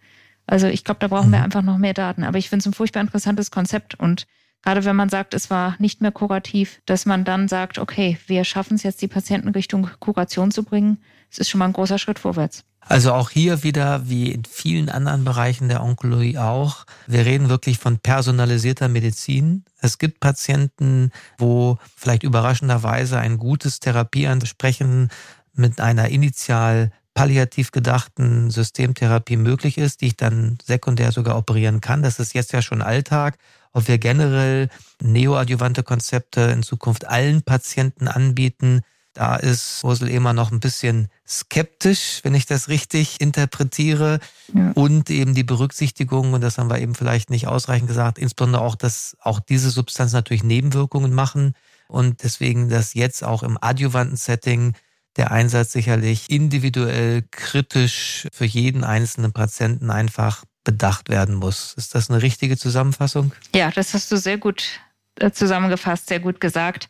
Also 0.45 0.67
ich 0.67 0.83
glaube, 0.83 0.99
da 0.99 1.07
brauchen 1.07 1.31
wir 1.31 1.39
mhm. 1.39 1.45
einfach 1.45 1.63
noch 1.63 1.79
mehr 1.79 1.95
Daten. 1.95 2.25
Aber 2.25 2.37
ich 2.37 2.49
finde 2.49 2.63
es 2.63 2.67
ein 2.67 2.73
furchtbar 2.73 3.01
interessantes 3.01 3.53
Konzept 3.53 3.95
und 3.95 4.27
Gerade 4.65 4.87
wenn 4.87 4.97
man 4.97 5.11
sagt, 5.11 5.35
es 5.35 5.51
war 5.51 5.77
nicht 5.79 6.01
mehr 6.01 6.11
kurativ, 6.11 6.81
dass 6.87 7.05
man 7.05 7.25
dann 7.25 7.49
sagt, 7.49 7.79
okay, 7.79 8.17
wir 8.29 8.45
schaffen 8.45 8.77
es 8.77 8.83
jetzt, 8.83 9.03
die 9.03 9.09
Patienten 9.09 9.51
Richtung 9.51 9.91
Kuration 10.01 10.51
zu 10.51 10.63
bringen. 10.63 11.03
Es 11.31 11.37
ist 11.37 11.51
schon 11.51 11.59
mal 11.59 11.67
ein 11.67 11.75
großer 11.75 11.99
Schritt 11.99 12.19
vorwärts. 12.19 12.65
Also 12.87 13.13
auch 13.13 13.31
hier 13.31 13.63
wieder, 13.63 14.09
wie 14.09 14.31
in 14.31 14.45
vielen 14.45 14.89
anderen 14.89 15.25
Bereichen 15.25 15.69
der 15.69 15.83
Onkologie 15.83 16.39
auch, 16.39 16.85
wir 17.07 17.25
reden 17.25 17.49
wirklich 17.49 17.79
von 17.79 17.99
personalisierter 17.99 18.89
Medizin. 18.89 19.65
Es 19.81 19.99
gibt 19.99 20.21
Patienten, 20.21 21.11
wo 21.39 21.79
vielleicht 21.97 22.23
überraschenderweise 22.23 23.19
ein 23.19 23.39
gutes 23.39 23.81
Therapieansprechen 23.81 25.11
mit 25.55 25.81
einer 25.81 26.09
initial 26.09 26.91
palliativ 27.15 27.71
gedachten 27.71 28.51
Systemtherapie 28.51 29.37
möglich 29.37 29.79
ist, 29.79 30.01
die 30.01 30.09
ich 30.09 30.17
dann 30.17 30.59
sekundär 30.63 31.13
sogar 31.13 31.39
operieren 31.39 31.81
kann. 31.81 32.03
Das 32.03 32.19
ist 32.19 32.35
jetzt 32.35 32.53
ja 32.53 32.61
schon 32.61 32.83
Alltag 32.83 33.39
ob 33.75 33.89
wir 33.89 33.99
generell 33.99 34.71
neoadjuvante 35.03 35.83
Konzepte 35.83 36.43
in 36.43 36.63
Zukunft 36.63 37.07
allen 37.07 37.43
Patienten 37.43 38.09
anbieten. 38.09 38.81
Da 39.15 39.37
ist 39.37 39.83
Ursel 39.85 40.09
immer 40.09 40.33
noch 40.33 40.51
ein 40.51 40.59
bisschen 40.59 41.09
skeptisch, 41.27 42.21
wenn 42.25 42.35
ich 42.35 42.47
das 42.47 42.69
richtig 42.69 43.21
interpretiere. 43.21 44.19
Ja. 44.53 44.73
Und 44.73 45.09
eben 45.09 45.35
die 45.35 45.45
Berücksichtigung, 45.45 46.33
und 46.33 46.41
das 46.41 46.59
haben 46.59 46.69
wir 46.69 46.81
eben 46.81 46.97
vielleicht 46.97 47.31
nicht 47.31 47.47
ausreichend 47.47 47.89
gesagt, 47.89 48.19
insbesondere 48.19 48.63
auch, 48.63 48.75
dass 48.75 49.17
auch 49.21 49.39
diese 49.39 49.71
Substanzen 49.71 50.17
natürlich 50.17 50.43
Nebenwirkungen 50.43 51.15
machen. 51.15 51.55
Und 51.87 52.25
deswegen, 52.25 52.69
dass 52.69 52.95
jetzt 52.95 53.23
auch 53.23 53.45
im 53.45 53.57
adjuvanten 53.61 54.17
Setting 54.17 54.75
der 55.17 55.31
Einsatz 55.31 55.71
sicherlich 55.71 56.29
individuell 56.29 57.23
kritisch 57.31 58.27
für 58.33 58.45
jeden 58.45 58.83
einzelnen 58.83 59.33
Patienten 59.33 59.91
einfach 59.91 60.45
bedacht 60.65 61.09
werden 61.09 61.37
muss. 61.37 61.75
Ist 61.75 61.95
das 61.95 62.11
eine 62.11 62.21
richtige 62.21 62.57
Zusammenfassung? 62.57 63.33
Ja, 63.55 63.71
das 63.71 63.95
hast 63.95 64.11
du 64.11 64.17
sehr 64.17 64.39
gut 64.39 64.81
äh, 65.21 65.31
zusammengefasst, 65.31 66.09
sehr 66.09 66.21
gut 66.21 66.41
gesagt. 66.41 66.89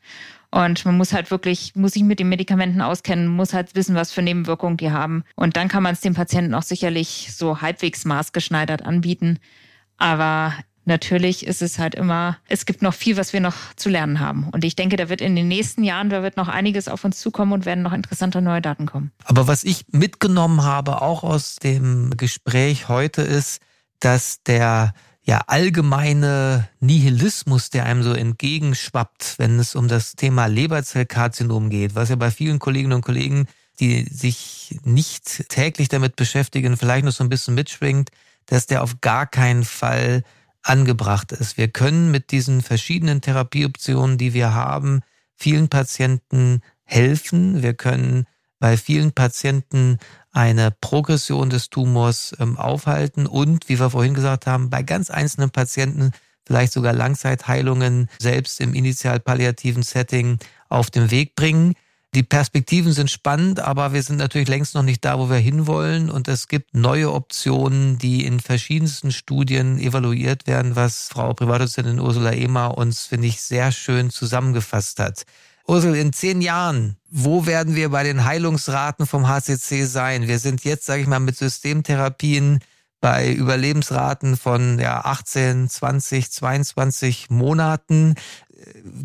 Und 0.54 0.84
man 0.84 0.96
muss 0.96 1.12
halt 1.12 1.32
wirklich, 1.32 1.74
muss 1.74 1.94
sich 1.94 2.04
mit 2.04 2.20
den 2.20 2.28
Medikamenten 2.28 2.80
auskennen, 2.80 3.26
muss 3.26 3.52
halt 3.52 3.74
wissen, 3.74 3.96
was 3.96 4.12
für 4.12 4.22
Nebenwirkungen 4.22 4.76
die 4.76 4.92
haben. 4.92 5.24
Und 5.34 5.56
dann 5.56 5.66
kann 5.66 5.82
man 5.82 5.94
es 5.94 6.00
dem 6.00 6.14
Patienten 6.14 6.54
auch 6.54 6.62
sicherlich 6.62 7.30
so 7.34 7.60
halbwegs 7.60 8.04
maßgeschneidert 8.04 8.84
anbieten. 8.84 9.40
Aber 9.96 10.54
natürlich 10.84 11.44
ist 11.44 11.60
es 11.60 11.80
halt 11.80 11.96
immer, 11.96 12.38
es 12.48 12.66
gibt 12.66 12.82
noch 12.82 12.94
viel, 12.94 13.16
was 13.16 13.32
wir 13.32 13.40
noch 13.40 13.56
zu 13.74 13.88
lernen 13.88 14.20
haben. 14.20 14.48
Und 14.52 14.64
ich 14.64 14.76
denke, 14.76 14.94
da 14.94 15.08
wird 15.08 15.20
in 15.20 15.34
den 15.34 15.48
nächsten 15.48 15.82
Jahren, 15.82 16.08
da 16.08 16.22
wird 16.22 16.36
noch 16.36 16.46
einiges 16.46 16.86
auf 16.86 17.04
uns 17.04 17.18
zukommen 17.18 17.52
und 17.52 17.66
werden 17.66 17.82
noch 17.82 17.92
interessante 17.92 18.40
neue 18.40 18.62
Daten 18.62 18.86
kommen. 18.86 19.10
Aber 19.24 19.48
was 19.48 19.64
ich 19.64 19.86
mitgenommen 19.90 20.62
habe, 20.62 21.02
auch 21.02 21.24
aus 21.24 21.56
dem 21.56 22.12
Gespräch 22.16 22.88
heute, 22.88 23.22
ist, 23.22 23.60
dass 23.98 24.40
der 24.44 24.94
ja 25.24 25.42
allgemeine 25.46 26.68
Nihilismus, 26.80 27.70
der 27.70 27.86
einem 27.86 28.02
so 28.02 28.12
entgegenschwappt, 28.12 29.38
wenn 29.38 29.58
es 29.58 29.74
um 29.74 29.88
das 29.88 30.16
Thema 30.16 30.46
Leberzellkarzinom 30.46 31.70
geht, 31.70 31.94
was 31.94 32.10
ja 32.10 32.16
bei 32.16 32.30
vielen 32.30 32.58
Kolleginnen 32.58 32.92
und 32.92 33.04
Kollegen, 33.04 33.46
die 33.80 34.04
sich 34.04 34.78
nicht 34.84 35.48
täglich 35.48 35.88
damit 35.88 36.16
beschäftigen, 36.16 36.76
vielleicht 36.76 37.04
noch 37.04 37.12
so 37.12 37.24
ein 37.24 37.30
bisschen 37.30 37.54
mitschwingt, 37.54 38.10
dass 38.46 38.66
der 38.66 38.82
auf 38.82 39.00
gar 39.00 39.26
keinen 39.26 39.64
Fall 39.64 40.22
angebracht 40.62 41.32
ist. 41.32 41.56
Wir 41.56 41.68
können 41.68 42.10
mit 42.10 42.30
diesen 42.30 42.62
verschiedenen 42.62 43.20
Therapieoptionen, 43.20 44.18
die 44.18 44.34
wir 44.34 44.54
haben, 44.54 45.00
vielen 45.34 45.68
Patienten 45.68 46.60
helfen. 46.84 47.62
Wir 47.62 47.74
können 47.74 48.26
bei 48.64 48.78
vielen 48.78 49.12
Patienten 49.12 49.98
eine 50.32 50.70
Progression 50.70 51.50
des 51.50 51.68
Tumors 51.68 52.34
ähm, 52.40 52.56
aufhalten 52.56 53.26
und, 53.26 53.68
wie 53.68 53.78
wir 53.78 53.90
vorhin 53.90 54.14
gesagt 54.14 54.46
haben, 54.46 54.70
bei 54.70 54.82
ganz 54.82 55.10
einzelnen 55.10 55.50
Patienten 55.50 56.12
vielleicht 56.46 56.72
sogar 56.72 56.94
Langzeitheilungen 56.94 58.08
selbst 58.18 58.62
im 58.62 58.72
initial 58.72 59.20
palliativen 59.20 59.82
Setting 59.82 60.38
auf 60.70 60.90
den 60.90 61.10
Weg 61.10 61.36
bringen. 61.36 61.74
Die 62.14 62.22
Perspektiven 62.22 62.94
sind 62.94 63.10
spannend, 63.10 63.60
aber 63.60 63.92
wir 63.92 64.02
sind 64.02 64.16
natürlich 64.16 64.48
längst 64.48 64.74
noch 64.74 64.82
nicht 64.82 65.04
da, 65.04 65.18
wo 65.18 65.28
wir 65.28 65.36
hinwollen. 65.36 66.10
Und 66.10 66.26
es 66.26 66.48
gibt 66.48 66.74
neue 66.74 67.12
Optionen, 67.12 67.98
die 67.98 68.24
in 68.24 68.40
verschiedensten 68.40 69.12
Studien 69.12 69.78
evaluiert 69.78 70.46
werden, 70.46 70.74
was 70.74 71.08
Frau 71.08 71.34
Privatdozentin 71.34 72.00
Ursula 72.00 72.32
Ehmer 72.32 72.78
uns, 72.78 73.04
finde 73.04 73.26
ich, 73.26 73.42
sehr 73.42 73.72
schön 73.72 74.08
zusammengefasst 74.08 75.00
hat. 75.00 75.26
Ursel, 75.66 75.94
in 75.96 76.12
zehn 76.12 76.42
Jahren, 76.42 76.98
wo 77.10 77.46
werden 77.46 77.74
wir 77.74 77.88
bei 77.88 78.02
den 78.02 78.26
Heilungsraten 78.26 79.06
vom 79.06 79.28
HCC 79.28 79.84
sein? 79.84 80.28
Wir 80.28 80.38
sind 80.38 80.62
jetzt, 80.64 80.84
sage 80.84 81.00
ich 81.00 81.08
mal, 81.08 81.20
mit 81.20 81.36
Systemtherapien 81.36 82.58
bei 83.00 83.32
Überlebensraten 83.32 84.36
von 84.36 84.78
ja, 84.78 85.00
18, 85.04 85.70
20, 85.70 86.30
22 86.30 87.30
Monaten. 87.30 88.14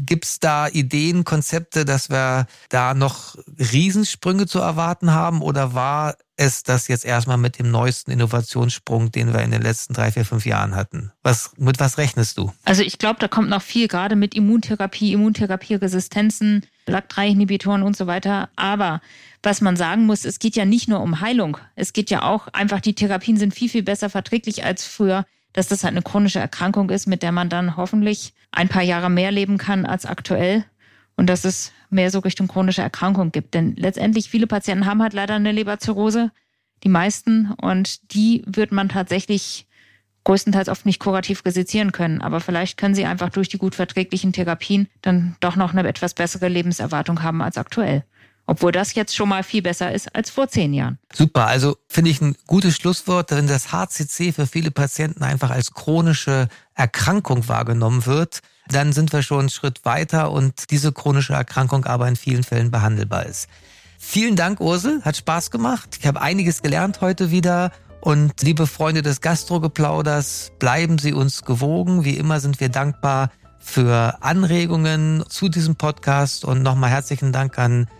Gibt 0.05 0.25
es 0.25 0.39
da 0.39 0.67
Ideen, 0.67 1.23
Konzepte, 1.23 1.85
dass 1.85 2.09
wir 2.09 2.47
da 2.69 2.93
noch 2.93 3.35
Riesensprünge 3.57 4.47
zu 4.47 4.59
erwarten 4.59 5.11
haben? 5.11 5.41
Oder 5.41 5.73
war 5.73 6.15
es 6.37 6.63
das 6.63 6.87
jetzt 6.87 7.05
erstmal 7.05 7.37
mit 7.37 7.59
dem 7.59 7.69
neuesten 7.69 8.11
Innovationssprung, 8.11 9.11
den 9.11 9.33
wir 9.33 9.41
in 9.41 9.51
den 9.51 9.61
letzten 9.61 9.93
drei, 9.93 10.11
vier, 10.11 10.25
fünf 10.25 10.45
Jahren 10.45 10.75
hatten? 10.75 11.11
Was, 11.21 11.51
mit 11.57 11.79
was 11.79 11.97
rechnest 11.97 12.37
du? 12.37 12.53
Also 12.63 12.81
ich 12.81 12.97
glaube, 12.97 13.19
da 13.19 13.27
kommt 13.27 13.49
noch 13.49 13.61
viel, 13.61 13.87
gerade 13.87 14.15
mit 14.15 14.35
Immuntherapie, 14.35 15.13
Immuntherapieresistenzen, 15.13 16.65
LAG3-Inhibitoren 16.87 17.83
und 17.83 17.97
so 17.97 18.07
weiter. 18.07 18.49
Aber 18.55 19.01
was 19.43 19.61
man 19.61 19.75
sagen 19.75 20.05
muss, 20.05 20.25
es 20.25 20.39
geht 20.39 20.55
ja 20.55 20.65
nicht 20.65 20.87
nur 20.87 21.01
um 21.01 21.21
Heilung. 21.21 21.57
Es 21.75 21.93
geht 21.93 22.09
ja 22.09 22.23
auch 22.23 22.47
einfach, 22.49 22.79
die 22.79 22.95
Therapien 22.95 23.37
sind 23.37 23.53
viel, 23.53 23.69
viel 23.69 23.83
besser 23.83 24.09
verträglich 24.09 24.63
als 24.63 24.85
früher 24.85 25.25
dass 25.53 25.67
das 25.67 25.83
halt 25.83 25.93
eine 25.93 26.01
chronische 26.01 26.39
Erkrankung 26.39 26.89
ist, 26.89 27.07
mit 27.07 27.23
der 27.23 27.31
man 27.31 27.49
dann 27.49 27.77
hoffentlich 27.77 28.33
ein 28.51 28.69
paar 28.69 28.83
Jahre 28.83 29.09
mehr 29.09 29.31
leben 29.31 29.57
kann 29.57 29.85
als 29.85 30.05
aktuell 30.05 30.65
und 31.17 31.27
dass 31.27 31.43
es 31.43 31.71
mehr 31.89 32.11
so 32.11 32.19
Richtung 32.19 32.47
chronische 32.47 32.81
Erkrankung 32.81 33.31
gibt. 33.31 33.53
Denn 33.53 33.75
letztendlich 33.75 34.29
viele 34.29 34.47
Patienten 34.47 34.85
haben 34.85 35.01
halt 35.01 35.13
leider 35.13 35.35
eine 35.35 35.51
Leberzirrhose, 35.51 36.31
die 36.83 36.89
meisten, 36.89 37.51
und 37.61 38.13
die 38.13 38.43
wird 38.45 38.71
man 38.71 38.89
tatsächlich 38.89 39.67
größtenteils 40.23 40.69
oft 40.69 40.85
nicht 40.85 40.99
kurativ 40.99 41.43
resezieren 41.45 41.91
können. 41.91 42.21
Aber 42.21 42.39
vielleicht 42.39 42.77
können 42.77 42.95
sie 42.95 43.05
einfach 43.05 43.29
durch 43.29 43.49
die 43.49 43.57
gut 43.57 43.75
verträglichen 43.75 44.31
Therapien 44.31 44.87
dann 45.01 45.35
doch 45.39 45.55
noch 45.55 45.73
eine 45.73 45.87
etwas 45.87 46.13
bessere 46.13 46.47
Lebenserwartung 46.47 47.23
haben 47.23 47.41
als 47.41 47.57
aktuell. 47.57 48.03
Obwohl 48.49 48.71
das 48.71 48.95
jetzt 48.95 49.15
schon 49.15 49.29
mal 49.29 49.43
viel 49.43 49.61
besser 49.61 49.93
ist 49.93 50.15
als 50.15 50.31
vor 50.31 50.47
zehn 50.47 50.73
Jahren. 50.73 50.97
Super, 51.13 51.45
also 51.45 51.77
finde 51.87 52.09
ich 52.09 52.19
ein 52.19 52.35
gutes 52.47 52.75
Schlusswort, 52.75 53.29
wenn 53.29 53.45
das 53.45 53.71
HCC 53.71 54.31
für 54.31 54.47
viele 54.47 54.71
Patienten 54.71 55.21
einfach 55.21 55.51
als 55.51 55.75
chronische 55.75 56.47
Erkrankung 56.73 57.47
wahrgenommen 57.47 58.07
wird, 58.07 58.39
dann 58.67 58.91
sind 58.91 59.13
wir 59.13 59.21
schon 59.21 59.41
einen 59.41 59.49
Schritt 59.49 59.85
weiter 59.85 60.31
und 60.31 60.71
diese 60.71 60.91
chronische 60.91 61.33
Erkrankung 61.33 61.85
aber 61.85 62.07
in 62.07 62.15
vielen 62.15 62.41
Fällen 62.41 62.71
behandelbar 62.71 63.27
ist. 63.27 63.49
Vielen 63.99 64.35
Dank, 64.35 64.59
Ursel, 64.61 65.03
hat 65.03 65.15
Spaß 65.15 65.51
gemacht. 65.51 65.99
Ich 65.99 66.07
habe 66.07 66.19
einiges 66.19 66.63
gelernt 66.63 67.01
heute 67.01 67.29
wieder. 67.29 67.71
Und 68.01 68.41
liebe 68.41 68.65
Freunde 68.65 69.03
des 69.03 69.21
Gastrogeplauders, 69.21 70.53
bleiben 70.57 70.97
Sie 70.97 71.13
uns 71.13 71.43
gewogen. 71.43 72.03
Wie 72.03 72.17
immer 72.17 72.39
sind 72.39 72.59
wir 72.59 72.69
dankbar 72.69 73.29
für 73.59 74.17
Anregungen 74.21 75.23
zu 75.29 75.49
diesem 75.49 75.75
Podcast 75.75 76.45
und 76.45 76.63
nochmal 76.63 76.89
herzlichen 76.89 77.31
Dank 77.31 77.59
an 77.59 77.87